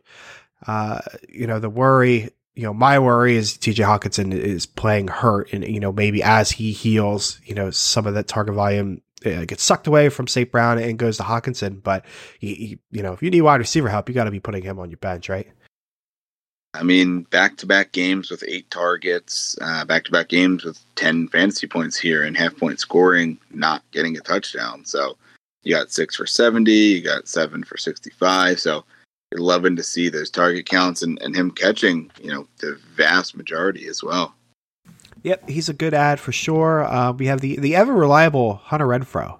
Uh, 0.66 1.00
you 1.28 1.46
know, 1.46 1.58
the 1.58 1.70
worry. 1.70 2.30
You 2.54 2.62
know, 2.62 2.72
my 2.72 2.98
worry 2.98 3.36
is 3.36 3.58
T.J. 3.58 3.82
Hockenson 3.82 4.32
is 4.32 4.64
playing 4.64 5.08
hurt, 5.08 5.52
and 5.52 5.62
you 5.66 5.78
know 5.78 5.92
maybe 5.92 6.22
as 6.22 6.50
he 6.50 6.72
heals, 6.72 7.38
you 7.44 7.54
know 7.54 7.70
some 7.70 8.06
of 8.06 8.14
that 8.14 8.28
target 8.28 8.54
volume 8.54 9.02
uh, 9.26 9.44
gets 9.44 9.62
sucked 9.62 9.86
away 9.86 10.08
from 10.08 10.26
St. 10.26 10.50
Brown 10.50 10.78
and 10.78 10.98
goes 10.98 11.18
to 11.18 11.22
Hockenson. 11.22 11.82
But 11.82 12.04
you, 12.40 12.54
you, 12.54 12.78
you 12.90 13.02
know, 13.02 13.12
if 13.12 13.22
you 13.22 13.30
need 13.30 13.42
wide 13.42 13.60
receiver 13.60 13.88
help, 13.88 14.08
you 14.08 14.14
got 14.14 14.24
to 14.24 14.30
be 14.30 14.40
putting 14.40 14.62
him 14.62 14.78
on 14.78 14.90
your 14.90 14.98
bench, 14.98 15.28
right? 15.28 15.48
I 16.74 16.82
mean, 16.82 17.22
back 17.22 17.56
to 17.58 17.66
back 17.66 17.92
games 17.92 18.30
with 18.30 18.44
eight 18.46 18.70
targets, 18.70 19.56
back 19.86 20.04
to 20.04 20.12
back 20.12 20.28
games 20.28 20.64
with 20.64 20.78
10 20.96 21.28
fantasy 21.28 21.66
points 21.66 21.96
here 21.96 22.22
and 22.22 22.36
half 22.36 22.56
point 22.56 22.80
scoring, 22.80 23.38
not 23.50 23.82
getting 23.92 24.16
a 24.16 24.20
touchdown. 24.20 24.84
So 24.84 25.16
you 25.62 25.74
got 25.74 25.90
six 25.90 26.16
for 26.16 26.26
70, 26.26 26.70
you 26.70 27.02
got 27.02 27.28
seven 27.28 27.64
for 27.64 27.78
65. 27.78 28.60
So 28.60 28.84
you're 29.32 29.40
loving 29.40 29.76
to 29.76 29.82
see 29.82 30.08
those 30.08 30.30
target 30.30 30.66
counts 30.66 31.02
and, 31.02 31.20
and 31.22 31.34
him 31.34 31.50
catching, 31.50 32.10
you 32.22 32.30
know, 32.30 32.46
the 32.58 32.78
vast 32.94 33.36
majority 33.36 33.88
as 33.88 34.02
well. 34.02 34.34
Yep, 35.22 35.48
he's 35.48 35.68
a 35.68 35.74
good 35.74 35.94
ad 35.94 36.20
for 36.20 36.32
sure. 36.32 36.84
Uh, 36.84 37.12
we 37.12 37.26
have 37.26 37.40
the 37.40 37.58
the 37.58 37.74
ever 37.74 37.92
reliable 37.92 38.54
Hunter 38.56 38.86
Renfrow, 38.86 39.38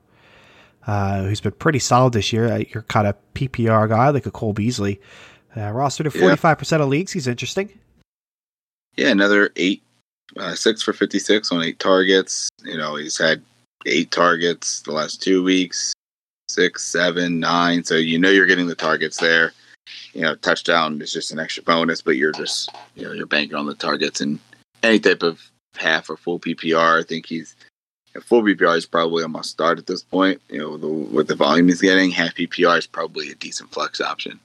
uh, 0.86 1.22
who's 1.22 1.40
been 1.40 1.52
pretty 1.52 1.78
solid 1.78 2.12
this 2.12 2.32
year. 2.32 2.52
Uh, 2.52 2.64
you're 2.70 2.82
kind 2.84 3.06
of 3.06 3.14
PPR 3.34 3.88
guy 3.88 4.08
like 4.08 4.26
a 4.26 4.30
Cole 4.30 4.52
Beasley. 4.52 5.00
Uh, 5.54 5.70
rostered 5.70 6.12
Yeah. 6.12 6.36
45% 6.36 6.80
of 6.82 6.88
leagues. 6.88 7.12
He's 7.12 7.26
interesting. 7.26 7.78
Yeah, 8.96 9.08
another 9.08 9.50
eight, 9.56 9.82
uh, 10.36 10.54
six 10.54 10.82
for 10.82 10.92
56 10.92 11.52
on 11.52 11.62
eight 11.62 11.78
targets. 11.78 12.48
You 12.64 12.76
know, 12.76 12.96
he's 12.96 13.16
had 13.16 13.42
eight 13.86 14.10
targets 14.10 14.80
the 14.82 14.92
last 14.92 15.22
two 15.22 15.42
weeks, 15.44 15.92
six, 16.48 16.82
seven, 16.84 17.38
nine. 17.38 17.84
So 17.84 17.94
you 17.94 18.18
know 18.18 18.30
you're 18.30 18.46
getting 18.46 18.66
the 18.66 18.74
targets 18.74 19.18
there. 19.18 19.52
You 20.12 20.22
know, 20.22 20.34
touchdown 20.34 21.00
is 21.00 21.12
just 21.12 21.32
an 21.32 21.38
extra 21.38 21.62
bonus, 21.62 22.02
but 22.02 22.16
you're 22.16 22.32
just, 22.32 22.70
you 22.94 23.04
know, 23.04 23.12
you're 23.12 23.26
banking 23.26 23.56
on 23.56 23.66
the 23.66 23.74
targets 23.74 24.20
and 24.20 24.38
any 24.82 24.98
type 24.98 25.22
of 25.22 25.40
half 25.76 26.10
or 26.10 26.16
full 26.16 26.40
PPR. 26.40 27.00
I 27.00 27.04
think 27.04 27.26
he's 27.26 27.54
a 28.14 28.20
full 28.20 28.42
PPR 28.42 28.76
is 28.76 28.86
probably 28.86 29.22
a 29.22 29.28
must 29.28 29.50
start 29.50 29.78
at 29.78 29.86
this 29.86 30.02
point. 30.02 30.40
You 30.48 30.58
know, 30.58 30.76
the, 30.76 30.88
with 30.88 31.28
the 31.28 31.34
volume 31.34 31.68
he's 31.68 31.80
getting, 31.80 32.10
half 32.10 32.34
PPR 32.34 32.78
is 32.78 32.86
probably 32.86 33.30
a 33.30 33.34
decent 33.34 33.72
flex 33.72 34.00
option. 34.00 34.40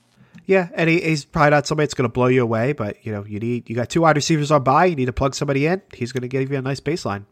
Yeah, 0.46 0.70
and 0.74 0.90
he, 0.90 1.00
he's 1.00 1.24
probably 1.24 1.52
not 1.52 1.68
somebody 1.68 1.86
that's 1.86 1.94
going 1.94 2.10
to 2.10 2.14
blow 2.14 2.28
you 2.28 2.44
away, 2.44 2.74
but 2.74 2.98
you 3.06 3.12
know, 3.12 3.24
you 3.26 3.40
need 3.40 3.70
you 3.70 3.76
got 3.76 3.90
two 3.90 4.02
wide 4.02 4.16
receivers 4.16 4.52
on 4.52 4.64
by. 4.64 4.86
You 4.86 4.96
need 4.96 5.06
to 5.06 5.14
plug 5.14 5.34
somebody 5.34 5.66
in. 5.66 5.82
He's 5.94 6.12
going 6.12 6.24
to 6.24 6.28
give 6.28 6.52
you 6.52 6.58
a 6.58 6.62
nice 6.62 6.82
baseline. 6.82 7.26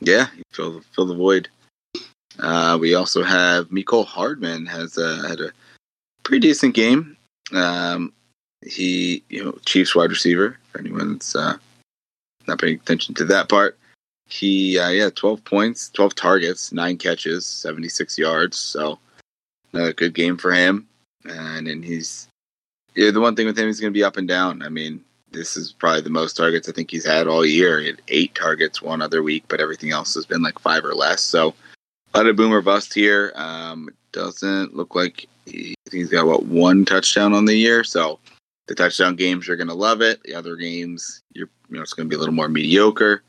Yeah, 0.00 0.28
fill 0.52 0.80
fill 0.94 1.06
the 1.06 1.14
void. 1.14 1.48
Uh, 2.38 2.78
we 2.80 2.94
also 2.94 3.22
have 3.22 3.68
Mecole 3.68 4.06
Hardman 4.06 4.64
has 4.66 4.96
uh, 4.96 5.26
had 5.28 5.40
a 5.40 5.50
pretty 6.22 6.48
decent 6.48 6.74
game. 6.74 7.17
Um, 7.52 8.12
he, 8.62 9.22
you 9.28 9.44
know, 9.44 9.58
Chiefs 9.64 9.94
wide 9.94 10.10
receiver. 10.10 10.58
For 10.70 10.80
anyone 10.80 11.12
that's 11.12 11.34
uh, 11.34 11.56
not 12.46 12.60
paying 12.60 12.76
attention 12.76 13.14
to 13.16 13.24
that 13.26 13.48
part, 13.48 13.78
he, 14.26 14.78
uh, 14.78 14.90
yeah, 14.90 15.10
twelve 15.10 15.44
points, 15.44 15.90
twelve 15.90 16.14
targets, 16.14 16.72
nine 16.72 16.98
catches, 16.98 17.46
seventy 17.46 17.88
six 17.88 18.18
yards. 18.18 18.56
So 18.56 18.98
another 19.72 19.92
good 19.92 20.14
game 20.14 20.36
for 20.36 20.52
him. 20.52 20.86
And 21.24 21.66
then 21.66 21.82
he's, 21.82 22.28
yeah, 22.94 23.10
the 23.10 23.20
one 23.20 23.36
thing 23.36 23.46
with 23.46 23.58
him, 23.58 23.66
he's 23.66 23.80
going 23.80 23.92
to 23.92 23.98
be 23.98 24.04
up 24.04 24.16
and 24.16 24.28
down. 24.28 24.62
I 24.62 24.68
mean, 24.68 25.04
this 25.30 25.56
is 25.56 25.72
probably 25.72 26.00
the 26.00 26.10
most 26.10 26.36
targets 26.36 26.68
I 26.68 26.72
think 26.72 26.90
he's 26.90 27.06
had 27.06 27.26
all 27.26 27.44
year. 27.44 27.80
He 27.80 27.86
had 27.88 28.02
eight 28.08 28.34
targets 28.34 28.80
one 28.80 29.02
other 29.02 29.22
week, 29.22 29.44
but 29.48 29.60
everything 29.60 29.90
else 29.90 30.14
has 30.14 30.24
been 30.24 30.42
like 30.42 30.58
five 30.58 30.84
or 30.84 30.94
less. 30.94 31.22
So 31.22 31.54
lot 32.14 32.26
of 32.26 32.36
boomer 32.36 32.62
bust 32.62 32.94
here. 32.94 33.32
Um, 33.34 33.88
doesn't 34.12 34.74
look 34.74 34.94
like 34.94 35.26
he, 35.46 35.74
he's 35.90 36.10
got 36.10 36.26
what 36.26 36.46
one 36.46 36.84
touchdown 36.84 37.32
on 37.32 37.44
the 37.44 37.54
year. 37.54 37.84
So 37.84 38.18
the 38.66 38.74
touchdown 38.74 39.16
games 39.16 39.46
you're 39.46 39.56
going 39.56 39.68
to 39.68 39.74
love 39.74 40.00
it. 40.00 40.22
The 40.22 40.34
other 40.34 40.56
games 40.56 41.22
you're 41.32 41.48
you 41.68 41.76
know 41.76 41.82
it's 41.82 41.92
going 41.92 42.06
to 42.06 42.10
be 42.10 42.16
a 42.16 42.18
little 42.18 42.34
more 42.34 42.48
mediocre. 42.48 43.22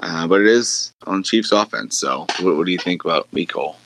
Uh, 0.00 0.26
but 0.26 0.40
it 0.40 0.48
is 0.48 0.92
on 1.06 1.22
Chiefs 1.22 1.52
offense. 1.52 1.96
So 1.98 2.26
what, 2.40 2.56
what 2.56 2.66
do 2.66 2.72
you 2.72 2.78
think 2.78 3.04
about 3.04 3.30
Mecole? 3.30 3.76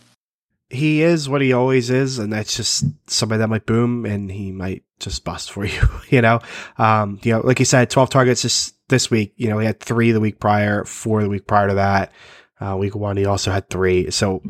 He 0.70 1.02
is 1.02 1.28
what 1.28 1.40
he 1.40 1.52
always 1.52 1.90
is, 1.90 2.18
and 2.18 2.32
that's 2.32 2.56
just 2.56 2.84
somebody 3.06 3.38
that 3.38 3.48
might 3.48 3.66
boom 3.66 4.04
and 4.04 4.30
he 4.30 4.52
might 4.52 4.84
just 5.00 5.24
bust 5.24 5.50
for 5.50 5.64
you. 5.66 5.88
You 6.08 6.22
know, 6.22 6.40
um, 6.78 7.20
you 7.22 7.32
know, 7.32 7.40
like 7.40 7.58
you 7.58 7.64
said, 7.64 7.90
twelve 7.90 8.10
targets 8.10 8.42
this 8.42 8.72
this 8.88 9.10
week. 9.10 9.32
You 9.36 9.48
know, 9.48 9.58
he 9.58 9.66
had 9.66 9.80
three 9.80 10.12
the 10.12 10.20
week 10.20 10.40
prior, 10.40 10.84
four 10.84 11.22
the 11.22 11.28
week 11.28 11.46
prior 11.46 11.68
to 11.68 11.74
that. 11.74 12.12
Uh, 12.60 12.76
week 12.76 12.94
one, 12.94 13.16
he 13.16 13.24
also 13.24 13.50
had 13.50 13.68
three. 13.70 14.10
So 14.10 14.42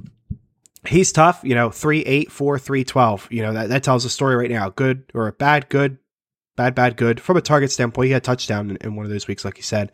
he's 0.87 1.13
tough. 1.13 1.41
You 1.43 1.55
know, 1.55 1.71
three, 1.71 2.01
eight, 2.03 2.31
four, 2.31 2.59
three, 2.59 2.85
twelve. 2.85 3.29
You 3.31 3.43
know 3.43 3.53
that 3.53 3.69
that 3.69 3.83
tells 3.83 4.05
a 4.05 4.11
story 4.11 4.37
right 4.37 4.51
now. 4.51 4.71
Good 4.71 5.05
or 5.15 5.31
bad, 5.33 5.69
good, 5.69 5.99
bad, 6.57 6.75
bad, 6.75 6.97
good. 6.97 7.21
From 7.21 7.37
a 7.37 7.41
target 7.41 7.71
standpoint, 7.71 8.07
he 8.07 8.13
had 8.13 8.25
touchdown 8.25 8.71
in, 8.71 8.77
in 8.79 8.97
one 8.97 9.07
of 9.07 9.11
those 9.11 9.29
weeks, 9.29 9.45
like 9.45 9.57
you 9.57 9.63
said, 9.63 9.93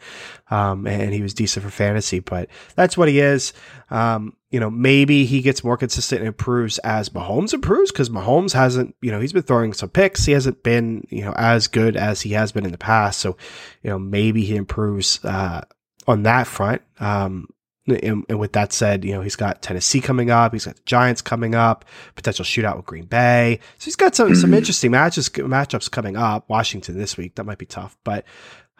um, 0.51 0.87
and 0.87 1.13
he 1.13 1.23
was 1.23 1.35
decent 1.35 1.65
for 1.65 1.71
fantasy. 1.71 2.21
But 2.21 2.49
that's 2.75 2.97
what 2.97 3.09
he 3.09 3.21
is. 3.21 3.53
Um, 3.91 4.37
you 4.51 4.61
know, 4.61 4.71
maybe 4.71 5.25
he 5.25 5.43
gets 5.43 5.65
more 5.65 5.77
consistent 5.77 6.21
and 6.21 6.29
improves 6.29 6.79
as 6.79 7.09
Mahomes 7.09 7.53
improves 7.53 7.91
because 7.91 8.09
Mahomes 8.09 8.53
hasn't, 8.53 8.95
you 9.03 9.11
know, 9.11 9.19
he's 9.19 9.33
been 9.33 9.43
throwing 9.43 9.73
some 9.73 9.89
picks. 9.89 10.25
He 10.25 10.33
hasn't 10.33 10.63
been, 10.63 11.07
you 11.11 11.25
know, 11.25 11.33
as 11.37 11.67
good 11.67 11.97
as 11.97 12.21
he 12.21 12.35
has 12.35 12.53
been 12.53 12.65
in 12.65 12.71
the 12.71 12.79
past. 12.79 13.19
So, 13.19 13.37
you 13.83 13.91
know, 13.91 13.99
maybe 13.99 14.45
he 14.45 14.55
improves 14.55 15.25
uh, 15.25 15.63
on 16.07 16.23
that 16.23 16.47
front. 16.47 16.83
Um, 17.01 17.49
and, 17.87 18.25
and 18.29 18.39
with 18.39 18.53
that 18.55 18.73
said, 18.73 19.05
you 19.05 19.13
know, 19.13 19.21
he's 19.21 19.37
got 19.37 19.61
Tennessee 19.63 20.01
coming 20.01 20.31
up. 20.31 20.53
He's 20.53 20.65
got 20.65 20.77
the 20.77 20.83
Giants 20.87 21.21
coming 21.21 21.55
up, 21.55 21.85
potential 22.15 22.45
shootout 22.45 22.77
with 22.77 22.87
Green 22.87 23.05
Bay. 23.05 23.61
So 23.79 23.85
he's 23.87 23.97
got 23.97 24.15
some, 24.15 24.35
some 24.35 24.51
Mhm. 24.53 24.57
interesting 24.59 24.91
matches, 24.91 25.29
matchups 25.29 25.91
coming 25.91 26.17
up. 26.17 26.49
Washington 26.49 26.97
this 26.99 27.17
week. 27.17 27.35
That 27.35 27.45
might 27.45 27.59
be 27.59 27.67
tough. 27.67 27.97
But 28.05 28.25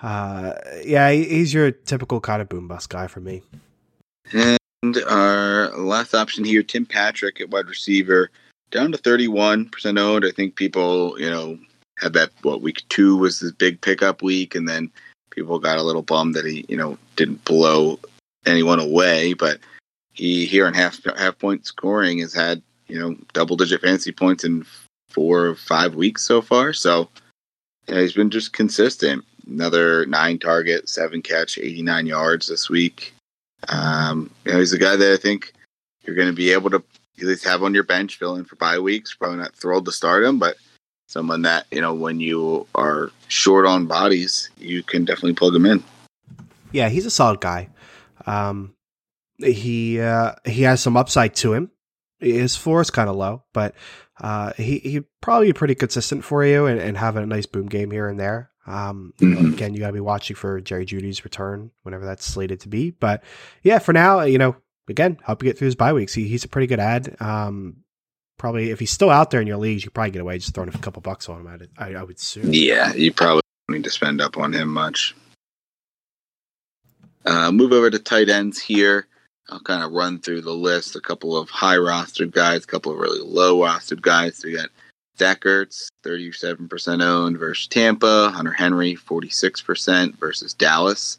uh, 0.03 0.55
yeah, 0.85 1.11
he's 1.13 1.55
your 1.55 1.71
typical 1.71 2.21
kind 2.21 2.43
of 2.43 2.49
boom 2.49 2.69
bust 2.69 2.91
guy 2.91 3.07
for 3.07 3.21
me. 3.21 3.43
And 4.33 4.99
our 5.09 5.71
last 5.77 6.15
option 6.15 6.45
here, 6.45 6.63
Tim 6.63 6.85
Patrick 6.87 7.41
at 7.41 7.51
wide 7.51 7.69
receiver, 7.69 8.31
down 8.71 8.93
to 8.93 8.99
31% 8.99 9.99
owned. 9.99 10.25
I 10.25 10.31
think 10.31 10.57
people, 10.57 11.19
you 11.19 11.31
know, 11.31 11.59
had 11.99 12.13
that, 12.15 12.31
what, 12.43 12.61
week 12.61 12.83
two 12.89 13.17
was 13.17 13.39
his 13.39 13.53
big 13.53 13.81
pickup 13.81 14.21
week, 14.23 14.55
and 14.55 14.69
then 14.69 14.91
people 15.31 15.59
got 15.59 15.79
a 15.79 15.83
little 15.83 16.03
bummed 16.03 16.35
that 16.35 16.45
he, 16.45 16.65
you 16.69 16.77
know, 16.77 16.99
didn't 17.17 17.45
blow 17.45 17.99
anyone 18.47 18.81
away. 18.81 19.35
But 19.35 19.59
he, 20.13 20.47
here 20.47 20.67
in 20.67 20.75
half, 20.75 21.01
half 21.17 21.39
point 21.39 21.67
scoring, 21.67 22.19
has 22.19 22.35
had, 22.35 22.63
you 22.87 22.99
know, 22.99 23.17
double 23.33 23.57
digit 23.57 23.81
fantasy 23.81 24.13
points 24.13 24.45
in 24.45 24.65
four 25.09 25.47
or 25.47 25.55
five 25.55 25.95
weeks 25.95 26.23
so 26.23 26.41
far. 26.41 26.73
So, 26.73 27.09
he's 27.87 28.13
been 28.13 28.31
just 28.31 28.53
consistent. 28.53 29.25
Another 29.47 30.07
nine 30.07 30.39
target, 30.39 30.89
seven 30.89 31.21
catch, 31.21 31.59
89 31.59 32.07
yards 32.07 32.49
this 32.49 32.71
week. 32.71 33.15
Um, 33.69 34.31
you 34.45 34.53
know, 34.53 34.59
he's 34.59 34.73
a 34.73 34.79
guy 34.79 34.97
that 34.97 35.13
I 35.13 35.17
think 35.17 35.53
you're 36.05 36.17
going 36.17 36.29
to 36.29 36.35
be 36.35 36.53
able 36.53 36.71
to 36.71 36.83
at 37.21 37.25
least 37.25 37.45
have 37.45 37.63
on 37.63 37.75
your 37.75 37.85
bench, 37.85 38.19
fill 38.19 38.37
in 38.37 38.45
for 38.45 38.57
bye 38.57 38.79
weeks. 38.79 39.15
Probably 39.15 39.39
not 39.39 39.55
thrilled 39.55 39.87
to 39.87 39.93
start 39.93 40.25
him, 40.25 40.39
but 40.39 40.57
someone 41.07 41.43
that 41.43 41.67
you 41.71 41.81
know 41.81 41.95
when 41.95 42.21
you 42.21 42.67
are 42.75 43.11
short 43.29 43.67
on 43.67 43.87
bodies, 43.87 44.51
you 44.59 44.83
can 44.83 45.05
definitely 45.05 45.35
plug 45.35 45.55
him 45.55 45.67
in. 45.67 45.83
Yeah, 46.73 46.89
he's 46.89 47.07
a 47.07 47.11
solid 47.11 47.41
guy. 47.41 47.69
Um, 48.27 48.75
he 49.39 50.01
uh, 50.01 50.35
he 50.45 50.63
has 50.63 50.81
some 50.81 50.97
upside 50.97 51.35
to 51.37 51.53
him. 51.53 51.71
His 52.21 52.57
floor 52.57 52.81
is 52.81 52.91
kind 52.91 53.09
of 53.11 53.17
low, 53.17 53.45
but 53.53 53.75
uh, 54.21 54.53
he 54.57 54.79
he 54.79 55.01
probably 55.21 55.49
be 55.49 55.53
pretty 55.53 55.75
consistent 55.75 56.25
for 56.25 56.45
you 56.45 56.67
and, 56.67 56.81
and 56.81 56.97
have 56.97 57.17
a 57.17 57.27
nice 57.27 57.47
boom 57.47 57.67
game 57.67 57.91
here 57.91 58.09
and 58.09 58.19
there. 58.19 58.51
Um, 58.67 59.13
Mhm. 59.19 59.53
Again, 59.55 59.75
you 59.75 59.81
got 59.81 59.89
to 59.89 59.93
be 59.93 60.01
watching 60.01 60.37
for 60.37 60.61
Jerry 60.61 60.87
Jeudy's 60.87 61.25
return 61.25 61.71
whenever 61.83 62.07
that's 62.07 62.25
slated 62.25 62.61
to 62.61 62.69
be. 62.69 62.91
But 62.93 63.23
yeah, 63.63 63.79
for 63.79 63.93
now, 63.93 64.23
you 64.23 64.39
know, 64.39 64.57
again, 64.89 65.19
help 65.23 65.43
you 65.43 65.51
get 65.51 65.59
through 65.59 65.67
his 65.67 65.75
bye 65.75 65.93
weeks. 65.93 66.15
He, 66.15 66.29
he's 66.29 66.45
a 66.45 66.49
pretty 66.49 66.67
good 66.69 66.81
ad. 66.81 67.15
Um, 67.21 67.79
probably 68.39 68.71
if 68.71 68.79
he's 68.81 68.91
still 68.91 69.11
out 69.11 69.31
there 69.31 69.41
in 69.43 69.47
your 69.47 69.59
leagues, 69.59 69.85
you 69.85 69.91
probably 69.91 70.13
get 70.13 70.23
away 70.23 70.39
just 70.39 70.55
throwing 70.55 70.71
a 70.71 70.79
couple 70.79 71.03
bucks 71.03 71.29
on 71.29 71.41
him. 71.43 71.47
At 71.49 71.61
it, 71.61 71.71
I, 71.77 71.95
I 71.95 72.03
would 72.05 72.17
assume. 72.17 72.55
Yeah, 72.55 72.95
you 72.95 73.13
probably 73.13 73.43
don't 73.69 73.77
need 73.77 73.85
to 73.85 73.91
spend 73.91 74.23
up 74.23 74.39
on 74.39 74.55
him 74.55 74.69
much. 74.69 75.15
Uh, 77.25 77.51
move 77.51 77.73
over 77.73 77.91
to 77.91 77.99
tight 77.99 78.29
ends 78.29 78.61
here. 78.61 79.07
I'll 79.51 79.61
kind 79.61 79.83
of 79.83 79.93
run 79.93 80.21
through 80.21 80.43
the 80.43 80.53
list. 80.53 80.97
A 80.97 81.01
couple 81.01 81.37
of 81.37 81.51
high 81.51 81.77
rostered 81.77 82.33
guys, 82.33 82.65
a 82.65 82.67
couple 82.67 82.93
of 82.93 82.99
really 82.99 83.21
low 83.21 83.59
rostered 83.59 84.01
guys. 84.01 84.39
So 84.39 84.49
we 84.49 84.57
got 84.57 84.71
Zach 85.19 85.43
Ertz, 85.43 85.89
37% 86.05 87.03
owned 87.03 87.39
versus 87.39 87.67
Tampa. 87.67 88.31
Hunter 88.31 88.53
Henry, 88.53 88.97
46% 88.97 90.17
versus 90.17 90.55
Dallas. 90.55 91.19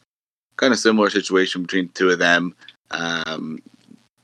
Kind 0.58 0.74
of 0.74 0.80
similar 0.80 1.10
situation 1.10 1.62
between 1.62 1.90
two 1.90 2.10
of 2.10 2.20
them. 2.20 2.56
Um, 2.92 3.60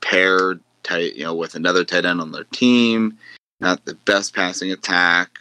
paired 0.00 0.60
tight, 0.82 1.14
you 1.14 1.24
know, 1.24 1.34
with 1.34 1.54
another 1.54 1.84
tight 1.84 2.04
end 2.04 2.20
on 2.20 2.32
their 2.32 2.44
team. 2.44 3.18
Not 3.60 3.84
the 3.84 3.94
best 3.94 4.34
passing 4.34 4.72
attack, 4.72 5.38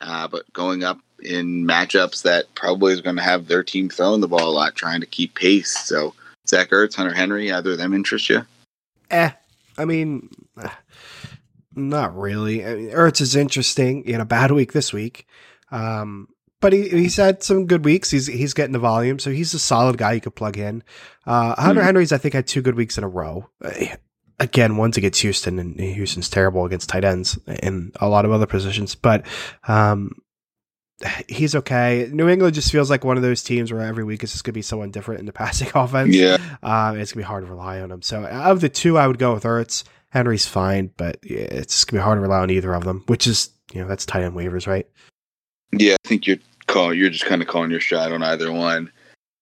uh, 0.00 0.28
but 0.28 0.50
going 0.52 0.84
up 0.84 0.98
in 1.24 1.66
matchups 1.66 2.22
that 2.22 2.54
probably 2.54 2.92
is 2.92 3.00
going 3.00 3.16
to 3.16 3.22
have 3.22 3.46
their 3.46 3.62
team 3.62 3.88
throwing 3.88 4.20
the 4.20 4.28
ball 4.28 4.48
a 4.48 4.52
lot, 4.52 4.74
trying 4.74 5.00
to 5.00 5.06
keep 5.06 5.34
pace. 5.34 5.70
So 5.86 6.14
Zach 6.48 6.70
Ertz, 6.70 6.94
Hunter 6.94 7.14
Henry, 7.14 7.50
either 7.52 7.72
of 7.72 7.78
them 7.78 7.94
interest 7.94 8.28
you? 8.28 8.42
Eh, 9.10 9.30
I 9.78 9.84
mean, 9.84 10.28
eh, 10.60 10.68
not 11.74 12.16
really. 12.16 12.64
I 12.64 12.74
mean, 12.74 12.90
Ertz 12.90 13.20
is 13.20 13.34
interesting. 13.36 14.04
He 14.04 14.12
had 14.12 14.20
a 14.20 14.24
bad 14.26 14.50
week 14.50 14.72
this 14.72 14.92
week, 14.92 15.26
um, 15.70 16.28
but 16.60 16.72
he, 16.72 16.88
he's 16.88 17.16
had 17.16 17.42
some 17.42 17.66
good 17.66 17.84
weeks. 17.84 18.10
He's 18.10 18.26
he's 18.26 18.54
getting 18.54 18.72
the 18.72 18.78
volume, 18.78 19.18
so 19.18 19.30
he's 19.30 19.52
a 19.54 19.58
solid 19.58 19.98
guy 19.98 20.12
you 20.12 20.20
could 20.20 20.34
plug 20.36 20.56
in. 20.56 20.82
Uh, 21.26 21.54
Hunter 21.60 21.80
Mhm. 21.82 21.84
Henry's, 21.84 22.12
I 22.12 22.18
think, 22.18 22.34
had 22.34 22.46
two 22.46 22.62
good 22.62 22.74
weeks 22.76 22.96
in 22.98 23.04
a 23.04 23.08
row. 23.08 23.48
Eh, 23.64 23.96
Again, 24.40 24.76
one's 24.76 24.96
against 24.96 25.22
Houston, 25.22 25.60
and 25.60 25.78
Houston's 25.78 26.28
terrible 26.28 26.64
against 26.64 26.88
tight 26.88 27.04
ends 27.04 27.38
and 27.46 27.94
a 28.00 28.08
lot 28.08 28.24
of 28.24 28.32
other 28.32 28.46
positions. 28.46 28.96
But 28.96 29.24
um, 29.68 30.16
he's 31.28 31.54
okay. 31.54 32.08
New 32.12 32.28
England 32.28 32.54
just 32.54 32.72
feels 32.72 32.90
like 32.90 33.04
one 33.04 33.16
of 33.16 33.22
those 33.22 33.42
teams 33.42 33.72
where 33.72 33.82
every 33.82 34.04
week 34.04 34.22
it's 34.22 34.32
just 34.32 34.44
going 34.44 34.52
to 34.52 34.58
be 34.58 34.62
someone 34.62 34.90
different 34.90 35.20
in 35.20 35.26
the 35.26 35.32
passing 35.34 35.70
offense. 35.74 36.14
Yeah. 36.14 36.38
Um, 36.62 36.98
it's 36.98 37.12
gonna 37.12 37.22
be 37.22 37.26
hard 37.26 37.44
to 37.44 37.50
rely 37.50 37.80
on 37.80 37.90
him. 37.90 38.02
So 38.02 38.24
of 38.24 38.60
the 38.60 38.68
two, 38.68 38.98
I 38.98 39.06
would 39.06 39.18
go 39.18 39.34
with 39.34 39.44
Ertz. 39.44 39.84
Henry's 40.10 40.46
fine, 40.46 40.92
but 40.96 41.18
it's 41.22 41.84
gonna 41.84 42.00
be 42.00 42.04
hard 42.04 42.18
to 42.18 42.22
rely 42.22 42.40
on 42.40 42.50
either 42.50 42.72
of 42.74 42.84
them. 42.84 43.02
Which 43.06 43.26
is, 43.26 43.50
you 43.72 43.80
know, 43.80 43.88
that's 43.88 44.06
tight 44.06 44.22
end 44.22 44.34
waivers, 44.34 44.66
right? 44.66 44.88
Yeah, 45.72 45.94
I 46.04 46.08
think 46.08 46.26
you're 46.26 46.38
calling. 46.66 46.98
You're 46.98 47.10
just 47.10 47.26
kind 47.26 47.42
of 47.42 47.48
calling 47.48 47.70
your 47.70 47.80
shot 47.80 48.12
on 48.12 48.22
either 48.22 48.52
one. 48.52 48.90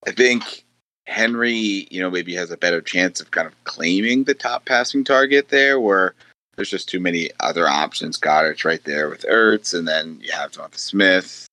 I 0.07 0.12
think 0.12 0.64
Henry, 1.07 1.87
you 1.90 2.01
know, 2.01 2.11
maybe 2.11 2.35
has 2.35 2.51
a 2.51 2.57
better 2.57 2.81
chance 2.81 3.20
of 3.20 3.31
kind 3.31 3.46
of 3.46 3.64
claiming 3.64 4.25
the 4.25 4.35
top 4.35 4.64
passing 4.64 5.05
target 5.05 5.48
there, 5.51 5.79
where 5.79 6.14
there's 6.57 6.70
just 6.70 6.88
too 6.88 7.01
many 7.01 7.31
other 7.40 7.68
options. 7.68 8.18
Goedert's 8.18 8.64
right 8.64 8.83
there 8.85 9.09
with 9.09 9.25
Ertz, 9.29 9.77
and 9.77 9.87
then 9.87 10.18
you 10.22 10.33
have 10.33 10.53
Jonathan 10.53 10.79
Smith. 10.79 11.46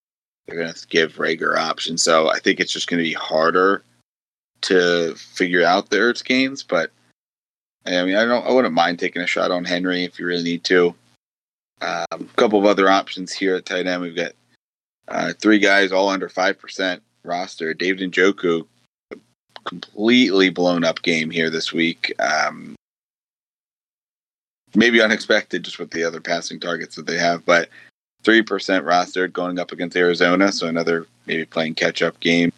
They're 0.49 0.59
going 0.59 0.73
to 0.73 0.87
give 0.87 1.17
Rager 1.17 1.57
options, 1.57 2.01
so 2.01 2.29
I 2.29 2.39
think 2.39 2.59
it's 2.59 2.73
just 2.73 2.87
going 2.87 2.97
to 2.97 3.07
be 3.07 3.13
harder 3.13 3.83
to 4.61 5.13
figure 5.15 5.63
out 5.63 5.89
the 5.89 5.97
Ertz 5.97 6.23
games. 6.23 6.63
But 6.63 6.91
I 7.85 8.03
mean, 8.03 8.15
I 8.15 8.25
don't. 8.25 8.45
I 8.45 8.51
wouldn't 8.51 8.73
mind 8.73 8.99
taking 8.99 9.21
a 9.21 9.27
shot 9.27 9.51
on 9.51 9.63
Henry 9.63 10.03
if 10.03 10.19
you 10.19 10.25
really 10.25 10.43
need 10.43 10.63
to. 10.65 10.95
Um, 11.81 12.05
a 12.11 12.35
couple 12.35 12.59
of 12.59 12.65
other 12.65 12.89
options 12.89 13.31
here 13.31 13.55
at 13.55 13.65
tight 13.65 13.87
end. 13.87 14.01
We've 14.01 14.15
got 14.15 14.31
uh, 15.07 15.33
three 15.39 15.59
guys 15.59 15.91
all 15.91 16.09
under 16.09 16.29
five 16.29 16.57
percent 16.57 17.03
roster. 17.23 17.73
David 17.73 18.11
Njoku, 18.11 18.65
completely 19.65 20.49
blown 20.49 20.83
up 20.83 21.01
game 21.03 21.29
here 21.29 21.49
this 21.49 21.71
week. 21.71 22.13
Um, 22.19 22.75
maybe 24.75 25.01
unexpected 25.01 25.63
just 25.63 25.79
with 25.79 25.91
the 25.91 26.03
other 26.03 26.19
passing 26.19 26.59
targets 26.59 26.95
that 26.95 27.05
they 27.05 27.17
have, 27.17 27.45
but 27.45 27.69
three 28.23 28.41
percent 28.41 28.85
rostered 28.85 29.33
going 29.33 29.59
up 29.59 29.71
against 29.71 29.97
Arizona, 29.97 30.51
so 30.51 30.67
another 30.67 31.07
maybe 31.25 31.45
playing 31.45 31.75
catch 31.75 32.01
up 32.01 32.19
game. 32.19 32.51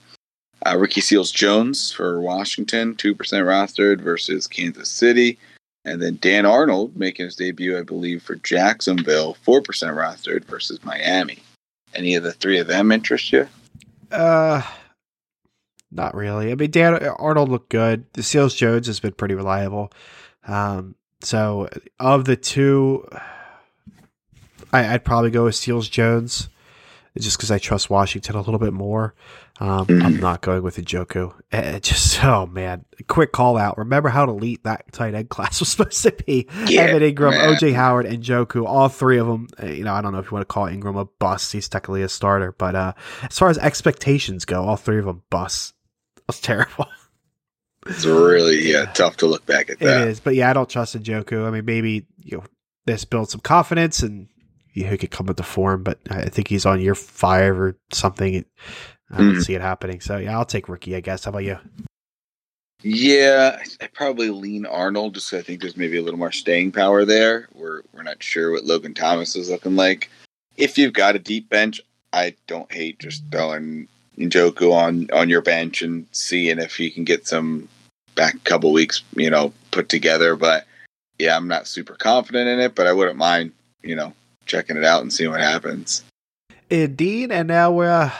Uh, 0.66 0.78
Ricky 0.78 1.02
Seals 1.02 1.32
Jones 1.32 1.92
for 1.92 2.22
Washington, 2.22 2.96
two 2.96 3.16
percent 3.16 3.46
rostered 3.46 4.02
versus 4.02 4.48
Kansas 4.48 4.90
City. 4.90 5.38
And 5.84 6.00
then 6.00 6.20
Dan 6.22 6.46
Arnold 6.46 6.96
making 6.96 7.26
his 7.26 7.36
debut, 7.36 7.76
I 7.78 7.82
believe, 7.82 8.22
for 8.22 8.36
Jacksonville, 8.36 9.34
four 9.34 9.62
percent 9.62 9.96
rostered 9.96 10.46
versus 10.46 10.84
Miami. 10.84 11.40
Any 11.96 12.16
of 12.16 12.24
the 12.24 12.34
three 12.34 12.60
of 12.60 12.68
them 12.68 12.92
interest 12.92 13.32
you? 13.34 13.48
Uh, 14.12 14.62
not 15.92 16.14
really. 16.14 16.52
I 16.52 16.56
mean, 16.56 16.70
Dan 16.70 17.04
Arnold 17.18 17.50
looked 17.50 17.70
good. 17.70 18.06
The 18.14 18.24
Seals 18.24 18.54
Jones 18.54 18.88
has 18.88 19.00
been 19.00 19.14
pretty 19.14 19.34
reliable. 19.34 19.92
Um, 20.48 20.96
so 21.22 21.68
of 22.00 22.26
the 22.26 22.36
two, 22.36 23.08
I, 24.74 24.94
I'd 24.94 25.06
probably 25.06 25.32
go 25.32 25.46
with 25.46 25.56
Seals 25.56 25.88
Jones, 25.90 26.50
just 27.18 27.38
because 27.38 27.52
I 27.52 27.58
trust 27.58 27.90
Washington 27.90 28.36
a 28.36 28.42
little 28.42 28.60
bit 28.60 28.74
more. 28.74 29.14
Um, 29.60 29.82
I'm 29.90 30.16
Mhm. 30.16 30.20
not 30.22 30.42
going 30.42 30.64
with 30.64 30.78
Njoku. 30.78 31.34
Eh, 31.52 31.78
just 31.80 32.24
oh 32.24 32.48
man, 32.48 32.84
quick 33.08 33.32
call 33.32 33.58
out. 33.58 33.78
Remember 33.78 34.10
how 34.10 34.24
elite 34.24 34.64
that 34.64 34.92
tight 34.92 35.14
end 35.14 35.30
class 35.30 35.60
was 35.60 35.70
supposed 35.70 36.02
to 36.04 36.12
be? 36.26 36.48
Yeah, 36.68 36.82
Evan 36.84 37.04
Engram, 37.04 37.32
man. 37.32 37.56
OJ 37.56 37.74
Howard, 37.76 38.06
and 38.08 38.24
Njoku, 38.24 38.66
all 38.66 38.90
three 38.90 39.20
of 39.20 39.28
them. 39.28 39.48
uh, 39.62 39.68
You 39.68 39.84
know, 39.84 39.94
I 39.94 40.02
don't 40.02 40.14
know 40.14 40.20
if 40.20 40.26
you 40.26 40.32
want 40.32 40.48
to 40.48 40.52
call 40.54 40.66
Engram 40.68 41.00
a 41.00 41.06
bust. 41.06 41.52
He's 41.54 41.70
technically 41.70 42.02
a 42.02 42.10
starter, 42.10 42.54
but 42.54 42.76
uh, 42.76 42.94
as 43.24 43.38
far 43.38 43.50
as 43.50 43.58
expectations 43.60 44.46
go, 44.46 44.64
all 44.64 44.78
three 44.78 44.98
of 45.00 45.06
them 45.06 45.22
busts. 45.30 45.74
That's 46.28 46.40
terrible. 46.40 46.88
It's 47.88 48.06
really 48.06 48.72
yeah 48.72 48.86
tough 48.86 49.18
to 49.18 49.26
look 49.28 49.46
back 49.46 49.70
at 49.70 49.82
It 49.82 49.88
It 49.88 50.08
is, 50.08 50.20
but 50.20 50.36
yeah, 50.36 50.50
I 50.50 50.54
don't 50.54 50.70
trust 50.70 50.96
Njoku. 50.98 51.48
I 51.48 51.52
mean, 51.52 51.66
maybe 51.66 52.06
you 52.24 52.38
know 52.38 52.44
this 52.86 53.06
builds 53.06 53.32
some 53.32 53.42
confidence 53.42 54.02
and 54.02 54.28
he 54.74 54.98
could 54.98 55.12
come 55.12 55.28
into 55.30 55.44
form, 55.44 55.84
but 55.84 56.00
I 56.10 56.26
think 56.30 56.48
he's 56.48 56.66
on 56.66 56.82
year 56.82 56.96
five 56.96 57.60
or 57.60 57.78
something. 57.92 58.46
I 59.12 59.18
don't 59.18 59.36
Mhm. 59.36 59.44
see 59.44 59.54
it 59.56 59.62
happening. 59.62 60.00
So 60.02 60.18
yeah, 60.18 60.38
I'll 60.38 60.46
take 60.46 60.70
rookie. 60.70 60.96
I 60.96 61.02
guess. 61.02 61.26
How 61.26 61.30
about 61.30 61.44
you? 61.44 61.58
Yeah, 62.84 63.60
I- 63.82 63.88
probably 63.88 64.30
lean 64.30 64.66
Arnold 64.66 65.14
just 65.14 65.32
I 65.34 65.42
think 65.42 65.62
there's 65.62 65.78
maybe 65.78 65.98
a 65.98 66.02
little 66.02 66.18
more 66.20 66.32
staying 66.32 66.72
power 66.72 67.06
there. 67.06 67.48
We're 67.54 67.82
we're 67.94 68.04
not 68.04 68.24
sure 68.24 68.52
what 68.52 68.64
Logan 68.66 68.94
Thomas 68.94 69.36
is 69.36 69.50
looking 69.50 69.76
like. 69.76 70.10
If 70.58 70.78
you've 70.78 70.94
got 70.94 71.16
a 71.16 71.20
deep 71.20 71.50
bench, 71.50 71.80
I 72.14 72.36
don't 72.48 72.72
hate 72.72 73.00
just 73.00 73.24
throwing 73.32 73.88
Njoku 74.18 74.74
on 74.74 75.10
on 75.14 75.30
your 75.30 75.42
bench 75.42 75.82
and 75.84 76.08
seeing 76.12 76.58
if 76.58 76.80
you 76.80 76.90
can 76.90 77.04
get 77.04 77.28
some 77.28 77.68
back 78.16 78.44
couple 78.46 78.72
weeks, 78.74 79.04
you 79.16 79.30
know, 79.30 79.54
put 79.70 79.88
together. 79.90 80.36
But 80.36 80.66
yeah, 81.20 81.36
I'm 81.38 81.48
not 81.48 81.68
super 81.68 81.94
confident 81.94 82.48
in 82.50 82.60
it, 82.60 82.74
but 82.74 82.88
I 82.88 82.94
wouldn't 82.94 83.18
mind, 83.18 83.52
you 83.84 83.96
know, 83.96 84.14
checking 84.52 84.78
it 84.78 84.84
out 84.86 85.02
and 85.02 85.12
seeing 85.12 85.32
what 85.32 85.40
happens. 85.42 86.04
Indeed, 86.70 87.32
and 87.32 87.48
now 87.48 87.72
we're 87.72 87.90
uh, 87.90 88.12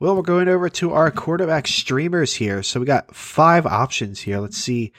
well, 0.00 0.16
we're 0.16 0.22
going 0.22 0.48
over 0.48 0.68
to 0.68 0.92
our 0.92 1.10
quarterback 1.10 1.66
streamers 1.68 2.34
here. 2.34 2.62
So 2.62 2.80
we 2.80 2.86
got 2.86 3.14
five 3.14 3.64
options 3.66 4.20
here. 4.20 4.38
Let's 4.40 4.56
see 4.58 4.92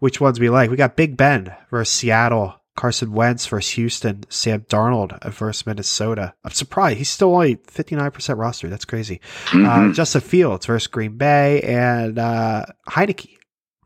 which 0.00 0.20
ones 0.20 0.40
we 0.40 0.50
like. 0.50 0.70
We 0.70 0.76
got 0.76 0.96
Big 0.96 1.16
Ben 1.16 1.54
versus 1.70 1.94
Seattle, 1.94 2.56
Carson 2.76 3.12
Wentz 3.12 3.46
versus 3.46 3.72
Houston, 3.74 4.24
Sam 4.28 4.62
Darnold 4.62 5.22
versus 5.32 5.64
Minnesota. 5.66 6.34
I'm 6.44 6.50
surprised 6.50 6.98
he's 6.98 7.08
still 7.08 7.32
only 7.34 7.56
59% 7.56 8.38
roster. 8.38 8.68
That's 8.68 8.84
crazy. 8.84 9.20
Uh, 9.48 9.56
Mhm. 9.56 9.94
Justin 9.94 10.20
Fields 10.20 10.66
versus 10.66 10.88
Green 10.88 11.16
Bay 11.16 11.62
and 11.62 12.18
uh, 12.18 12.66
Heinicke 12.88 13.36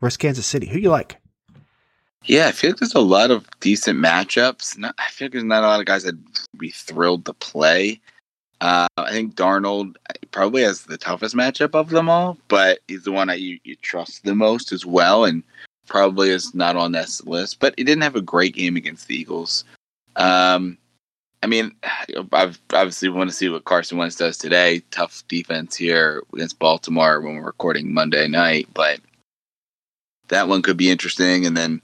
versus 0.01 0.17
Kansas 0.17 0.45
City. 0.45 0.67
Who 0.67 0.79
you 0.79 0.89
like? 0.89 1.17
Yeah, 2.27 2.47
I 2.47 2.51
feel 2.51 2.71
like 2.71 2.79
there's 2.79 2.95
a 2.95 2.99
lot 2.99 3.29
of 3.29 3.47
decent 3.59 3.99
matchups. 3.99 4.77
Not, 4.77 4.95
I 4.97 5.09
feel 5.09 5.27
like 5.27 5.33
there's 5.33 5.43
not 5.43 5.63
a 5.63 5.67
lot 5.67 5.79
of 5.79 5.85
guys 5.85 6.03
that 6.03 6.15
would 6.15 6.59
be 6.59 6.71
thrilled 6.71 7.25
to 7.25 7.33
play. 7.33 7.99
Uh, 8.61 8.87
I 8.97 9.11
think 9.11 9.35
Darnold 9.35 9.95
probably 10.31 10.63
has 10.63 10.83
the 10.83 10.97
toughest 10.97 11.35
matchup 11.35 11.75
of 11.75 11.89
them 11.89 12.09
all, 12.09 12.37
but 12.47 12.79
he's 12.87 13.03
the 13.03 13.11
one 13.11 13.27
that 13.27 13.41
you, 13.41 13.59
you 13.63 13.75
trust 13.75 14.23
the 14.23 14.33
most 14.33 14.71
as 14.71 14.85
well, 14.85 15.25
and 15.25 15.43
probably 15.87 16.29
is 16.29 16.55
not 16.55 16.75
on 16.75 16.93
this 16.93 17.23
list. 17.25 17.59
But 17.59 17.75
he 17.77 17.83
didn't 17.83 18.03
have 18.03 18.15
a 18.15 18.21
great 18.21 18.55
game 18.55 18.75
against 18.75 19.07
the 19.07 19.15
Eagles. 19.15 19.63
Um, 20.15 20.79
I 21.43 21.47
mean, 21.47 21.75
I've 22.31 22.59
obviously 22.73 23.09
want 23.09 23.29
to 23.29 23.35
see 23.35 23.49
what 23.49 23.65
Carson 23.65 23.99
Wentz 23.99 24.15
does 24.15 24.37
today. 24.37 24.81
Tough 24.89 25.23
defense 25.27 25.75
here 25.75 26.23
against 26.33 26.57
Baltimore 26.57 27.21
when 27.21 27.35
we're 27.35 27.43
recording 27.43 27.93
Monday 27.93 28.27
night, 28.27 28.67
but 28.73 28.99
that 30.29 30.47
one 30.47 30.63
could 30.63 30.77
be 30.77 30.89
interesting. 30.89 31.45
And 31.45 31.55
then 31.55 31.81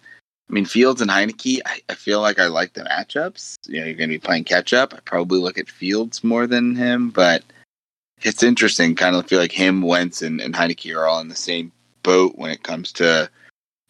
I 0.51 0.53
mean, 0.53 0.65
Fields 0.65 0.99
and 1.01 1.09
Heinicke, 1.09 1.59
I, 1.65 1.79
I 1.87 1.95
feel 1.95 2.19
like 2.19 2.37
I 2.37 2.47
like 2.47 2.73
the 2.73 2.81
matchups. 2.81 3.55
You 3.67 3.79
know, 3.79 3.85
you're 3.85 3.95
going 3.95 4.09
to 4.09 4.15
be 4.15 4.19
playing 4.19 4.43
catch 4.43 4.73
up. 4.73 4.93
I 4.93 4.99
probably 5.05 5.39
look 5.39 5.57
at 5.57 5.69
Fields 5.69 6.25
more 6.25 6.45
than 6.45 6.75
him, 6.75 7.09
but 7.09 7.41
it's 8.21 8.43
interesting. 8.43 8.95
Kind 8.95 9.15
of 9.15 9.25
feel 9.27 9.39
like 9.39 9.53
him, 9.53 9.81
Wentz, 9.81 10.21
and, 10.21 10.41
and 10.41 10.53
Heinicke 10.53 10.93
are 10.93 11.05
all 11.05 11.21
in 11.21 11.29
the 11.29 11.35
same 11.35 11.71
boat 12.03 12.33
when 12.35 12.51
it 12.51 12.63
comes 12.63 12.91
to 12.93 13.29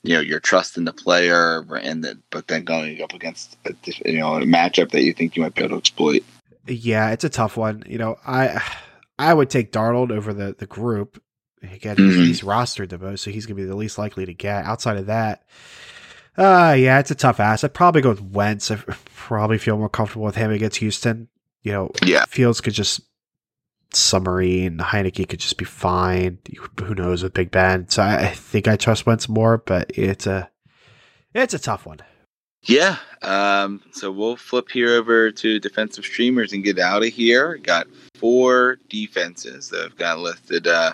you 0.04 0.13
know 0.13 0.19
your 0.19 0.39
trust 0.39 0.78
in 0.78 0.86
the 0.86 0.93
player, 0.93 1.65
and 1.82 2.04
the, 2.04 2.19
but 2.30 2.47
then 2.47 2.63
going 2.63 3.02
up 3.02 3.13
against 3.13 3.58
a, 3.65 3.74
you 4.06 4.19
know 4.19 4.36
a 4.36 4.41
matchup 4.41 4.91
that 4.91 5.02
you 5.02 5.13
think 5.13 5.36
you 5.36 5.41
might 5.41 5.56
be 5.56 5.63
able 5.63 5.71
to 5.71 5.78
exploit. 5.78 6.24
Yeah, 6.67 7.10
it's 7.10 7.24
a 7.24 7.30
tough 7.30 7.58
one. 7.58 7.84
You 7.88 7.97
know, 7.97 8.19
I 8.26 8.62
I 9.17 9.34
would 9.34 9.50
take 9.50 9.71
Darnold 9.71 10.12
over 10.12 10.32
the 10.32 10.56
the 10.58 10.67
group. 10.67 11.21
Again, 11.63 11.95
mm-hmm. 11.95 12.21
he's 12.21 12.41
rostered 12.41 12.89
the 12.89 12.97
most, 12.97 13.24
so 13.24 13.30
he's 13.32 13.45
going 13.45 13.56
to 13.56 13.63
be 13.63 13.67
the 13.67 13.76
least 13.76 14.00
likely 14.00 14.26
to 14.26 14.34
get. 14.34 14.65
Outside 14.65 14.97
of 14.97 15.06
that, 15.08 15.43
uh, 16.38 16.76
yeah, 16.78 17.00
it's 17.00 17.12
a 17.12 17.15
tough 17.15 17.39
ass. 17.39 17.63
I'd 17.63 17.74
probably 17.74 18.02
go 18.02 18.10
with 18.10 18.22
Wentz. 18.22 18.72
I 18.72 18.78
probably 19.15 19.58
feel 19.58 19.78
more 19.78 19.89
comfortable 19.89 20.26
with 20.26 20.36
him 20.36 20.52
against 20.52 20.78
Houston. 20.78 21.28
You 21.63 21.72
know, 21.74 21.91
yeah. 22.04 22.26
Fields 22.26 22.62
could 22.62 22.74
just 22.74 23.02
summary 23.94 24.65
and 24.65 24.80
Heinicke 24.80 25.28
could 25.28 25.39
just 25.39 25.58
be 25.58 25.65
fine. 25.65 26.39
Who 26.80 26.96
knows 26.96 27.24
with 27.24 27.34
Big 27.34 27.52
Ben? 27.52 27.89
So 27.89 28.02
I, 28.02 28.28
I 28.28 28.28
think 28.28 28.67
I 28.67 28.78
trust 28.78 29.06
Wentz 29.06 29.28
more, 29.28 29.58
but 29.58 29.91
it's 29.98 30.26
a 30.26 30.50
it's 31.34 31.54
a 31.54 31.60
tough 31.60 31.86
one. 31.86 32.00
Yeah. 32.63 32.98
Um, 33.24 33.82
so 33.91 34.12
we'll 34.12 34.36
flip 34.36 34.70
here 34.70 34.96
over 34.96 35.32
to 35.32 35.60
defensive 35.60 36.06
streamers 36.06 36.54
and 36.54 36.63
get 36.63 36.80
out 36.80 37.04
of 37.04 37.10
here. 37.10 37.58
Got 37.58 37.88
four 38.15 38.78
defenses 38.89 39.70
that 39.70 39.84
have 39.84 39.98
got 39.98 40.20
listed. 40.20 40.67
Uh, 40.67 40.94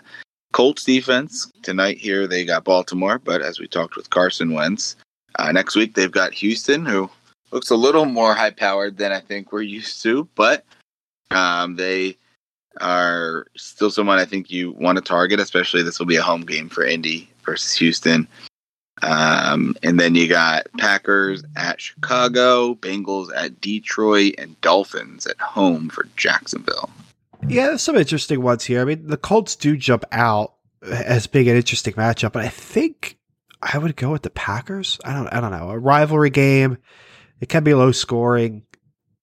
Colts 0.54 0.86
defense 0.86 1.52
tonight 1.62 1.98
here 1.98 2.26
they 2.26 2.46
got 2.46 2.64
Baltimore, 2.64 3.20
but 3.20 3.42
as 3.42 3.60
we 3.60 3.68
talked 3.68 3.96
with 3.96 4.10
Carson 4.10 4.54
Wentz, 4.54 4.96
uh, 5.38 5.52
next 5.52 5.76
week 5.76 5.94
they've 5.96 6.12
got 6.12 6.34
Houston, 6.34 6.86
who 6.86 7.10
looks 7.52 7.70
a 7.70 7.76
little 7.76 8.06
more 8.06 8.34
high 8.34 8.52
powered 8.52 8.98
than 8.98 9.12
I 9.12 9.20
think 9.20 9.52
we're 9.52 9.62
used 9.80 10.02
to, 10.04 10.28
but 10.36 10.66
um, 11.32 11.76
they 11.76 12.18
are 12.80 13.48
still 13.56 13.90
someone 13.90 14.20
I 14.20 14.26
think 14.26 14.52
you 14.52 14.72
want 14.74 14.98
to 14.98 15.04
target, 15.04 15.40
especially 15.40 15.82
this 15.84 16.00
will 16.00 16.06
be 16.06 16.16
a 16.16 16.24
home 16.24 16.42
game 16.42 16.70
for 16.70 16.86
Indy 16.86 17.30
versus 17.44 17.74
Houston. 17.74 18.28
Um, 19.04 19.76
and 19.84 20.00
then 20.00 20.16
you 20.16 20.28
got 20.28 20.68
Packers 20.78 21.44
at 21.56 21.80
Chicago, 21.80 22.76
Bengals 22.76 23.30
at 23.36 23.62
Detroit, 23.62 24.36
and 24.38 24.60
Dolphins 24.62 25.28
at 25.28 25.40
home 25.40 25.90
for 25.90 26.08
Jacksonville. 26.16 26.90
Yeah, 27.48 27.68
there's 27.68 27.84
some 27.84 27.96
interesting 27.96 28.42
ones 28.42 28.66
here. 28.66 28.82
I 28.82 28.86
mean, 28.86 29.08
the 29.08 29.18
Colts 29.18 29.56
do 29.56 29.78
jump 29.78 30.04
out 30.12 30.54
as 30.82 31.28
being 31.28 31.48
an 31.48 31.56
interesting 31.56 31.94
matchup, 31.94 32.32
but 32.32 32.44
I 32.44 32.48
think 32.48 33.18
I 33.62 33.78
would 33.78 33.96
go 33.96 34.12
with 34.12 34.22
the 34.22 34.30
Packers. 34.30 35.00
I 35.04 35.14
don't, 35.14 35.28
I 35.28 35.42
don't 35.42 35.52
know, 35.52 35.70
a 35.70 35.80
rivalry 35.80 36.30
game. 36.30 36.78
It 37.40 37.50
can 37.50 37.64
be 37.64 37.74
low 37.74 37.92
scoring, 37.92 38.64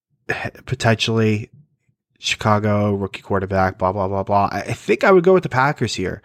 potentially. 0.66 1.50
Chicago 2.24 2.94
rookie 2.94 3.20
quarterback, 3.20 3.76
blah 3.76 3.92
blah 3.92 4.08
blah 4.08 4.22
blah. 4.22 4.48
I 4.50 4.62
think 4.72 5.04
I 5.04 5.10
would 5.10 5.24
go 5.24 5.34
with 5.34 5.42
the 5.42 5.50
Packers 5.50 5.94
here. 5.94 6.22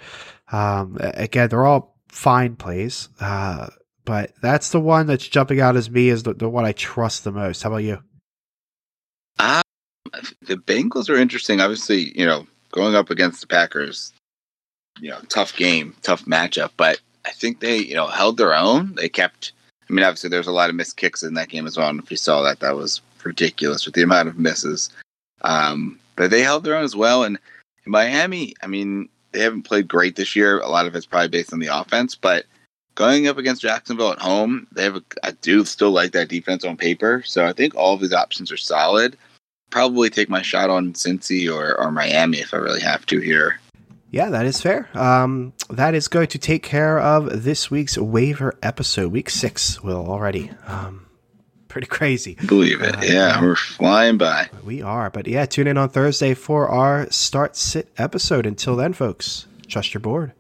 Um, 0.50 0.98
again, 1.00 1.50
they're 1.50 1.66
all 1.66 1.98
fine 2.08 2.56
plays, 2.56 3.10
uh, 3.20 3.68
but 4.06 4.32
that's 4.42 4.70
the 4.70 4.80
one 4.80 5.08
that's 5.08 5.28
jumping 5.28 5.60
out 5.60 5.76
as 5.76 5.90
me 5.90 6.10
as 6.10 6.24
the, 6.24 6.34
the 6.34 6.48
one 6.48 6.66
I 6.66 6.72
trust 6.72 7.26
the 7.26 7.32
most. 7.32 7.64
How 7.64 7.70
about 7.70 7.84
you? 7.84 8.00
Um, 9.40 9.62
the 10.42 10.56
Bengals 10.56 11.10
are 11.10 11.18
interesting. 11.18 11.60
Obviously, 11.60 12.18
you 12.18 12.26
know, 12.26 12.48
going 12.72 12.96
up 12.96 13.10
against 13.10 13.42
the 13.42 13.48
Packers, 13.48 14.14
you 15.00 15.10
know, 15.10 15.20
tough 15.28 15.56
game, 15.56 15.96
tough 16.02 16.26
matchup, 16.26 16.72
but 16.78 17.00
I 17.30 17.32
think 17.34 17.60
they, 17.60 17.78
you 17.78 17.94
know, 17.94 18.08
held 18.08 18.38
their 18.38 18.56
own. 18.56 18.96
They 18.96 19.08
kept. 19.08 19.52
I 19.88 19.94
mean, 19.94 20.04
obviously, 20.04 20.30
there's 20.30 20.48
a 20.48 20.52
lot 20.52 20.70
of 20.70 20.76
missed 20.76 20.98
kicks 20.98 21.24
in 21.24 21.36
that 21.36 21.50
game 21.50 21.68
as 21.68 21.78
well. 21.78 21.90
And 21.90 22.00
if 22.00 22.10
you 22.10 22.18
saw 22.18 22.42
that, 22.42 22.60
that 22.60 22.76
was 22.76 23.02
ridiculous 23.24 23.86
with 23.86 23.94
the 23.96 24.02
amount 24.02 24.30
of 24.30 24.40
misses. 24.40 24.90
Um, 25.42 26.00
but 26.16 26.32
they 26.32 26.42
held 26.42 26.64
their 26.64 26.76
own 26.76 26.84
as 26.84 26.96
well. 26.96 27.24
And 27.24 27.38
Miami, 27.86 28.56
I 28.64 28.68
mean, 28.68 29.10
they 29.32 29.42
haven't 29.42 29.64
played 29.64 29.88
great 29.88 30.16
this 30.16 30.36
year. 30.36 30.60
A 30.60 30.70
lot 30.70 30.88
of 30.88 30.96
it's 30.96 31.06
probably 31.06 31.30
based 31.30 31.54
on 31.54 31.60
the 31.60 31.68
offense, 31.68 32.16
but 32.16 32.46
going 32.96 33.28
up 33.28 33.38
against 33.38 33.62
Jacksonville 33.62 34.12
at 34.12 34.20
home, 34.20 34.68
they 34.72 34.84
have 34.84 34.96
a, 34.96 35.04
I 35.24 35.32
do 35.32 35.64
still 35.66 35.92
like 35.92 36.12
that 36.14 36.30
defense 36.30 36.66
on 36.66 36.78
paper. 36.78 37.24
So 37.26 37.46
I 37.46 37.54
think 37.54 37.76
all 37.76 37.94
of 37.94 38.02
these 38.02 38.14
options 38.14 38.52
are 38.52 38.58
solid. 38.58 39.18
Probably 39.70 40.10
take 40.10 40.30
my 40.30 40.42
shot 40.42 40.70
on 40.70 40.94
Cincy 40.94 41.48
or, 41.48 41.80
or 41.80 41.92
Miami 41.92 42.40
if 42.40 42.54
I 42.54 42.58
really 42.58 42.82
have 42.82 43.06
to 43.06 43.20
here. 43.20 43.60
Yeah, 44.12 44.30
that 44.30 44.46
is 44.46 44.60
fair. 44.60 44.90
Um, 44.98 45.54
that 45.70 45.94
is 45.94 46.08
going 46.08 46.28
to 46.28 46.40
take 46.40 46.64
care 46.64 47.00
of 47.00 47.44
this 47.44 47.70
week's 47.70 47.98
waiver 47.98 48.58
episode, 48.64 49.12
week 49.12 49.30
six, 49.30 49.84
Will, 49.84 50.10
already. 50.10 50.52
Um, 50.66 51.06
pretty 51.68 51.88
crazy. 51.88 52.36
Believe 52.46 52.82
it. 52.82 52.96
Uh, 52.96 53.02
yeah, 53.04 53.42
we're 53.42 53.56
flying 53.56 54.18
by. 54.18 54.50
We 54.64 54.82
are. 54.82 55.10
But 55.10 55.28
yeah, 55.28 55.46
tune 55.46 55.68
in 55.68 55.78
on 55.78 55.90
Thursday 55.90 56.34
for 56.34 56.68
our 56.68 57.10
start 57.12 57.56
sit 57.56 57.90
episode. 57.98 58.46
Until 58.46 58.76
then, 58.76 58.94
folks, 58.94 59.46
trust 59.68 59.94
your 59.94 60.02
board. 60.02 60.34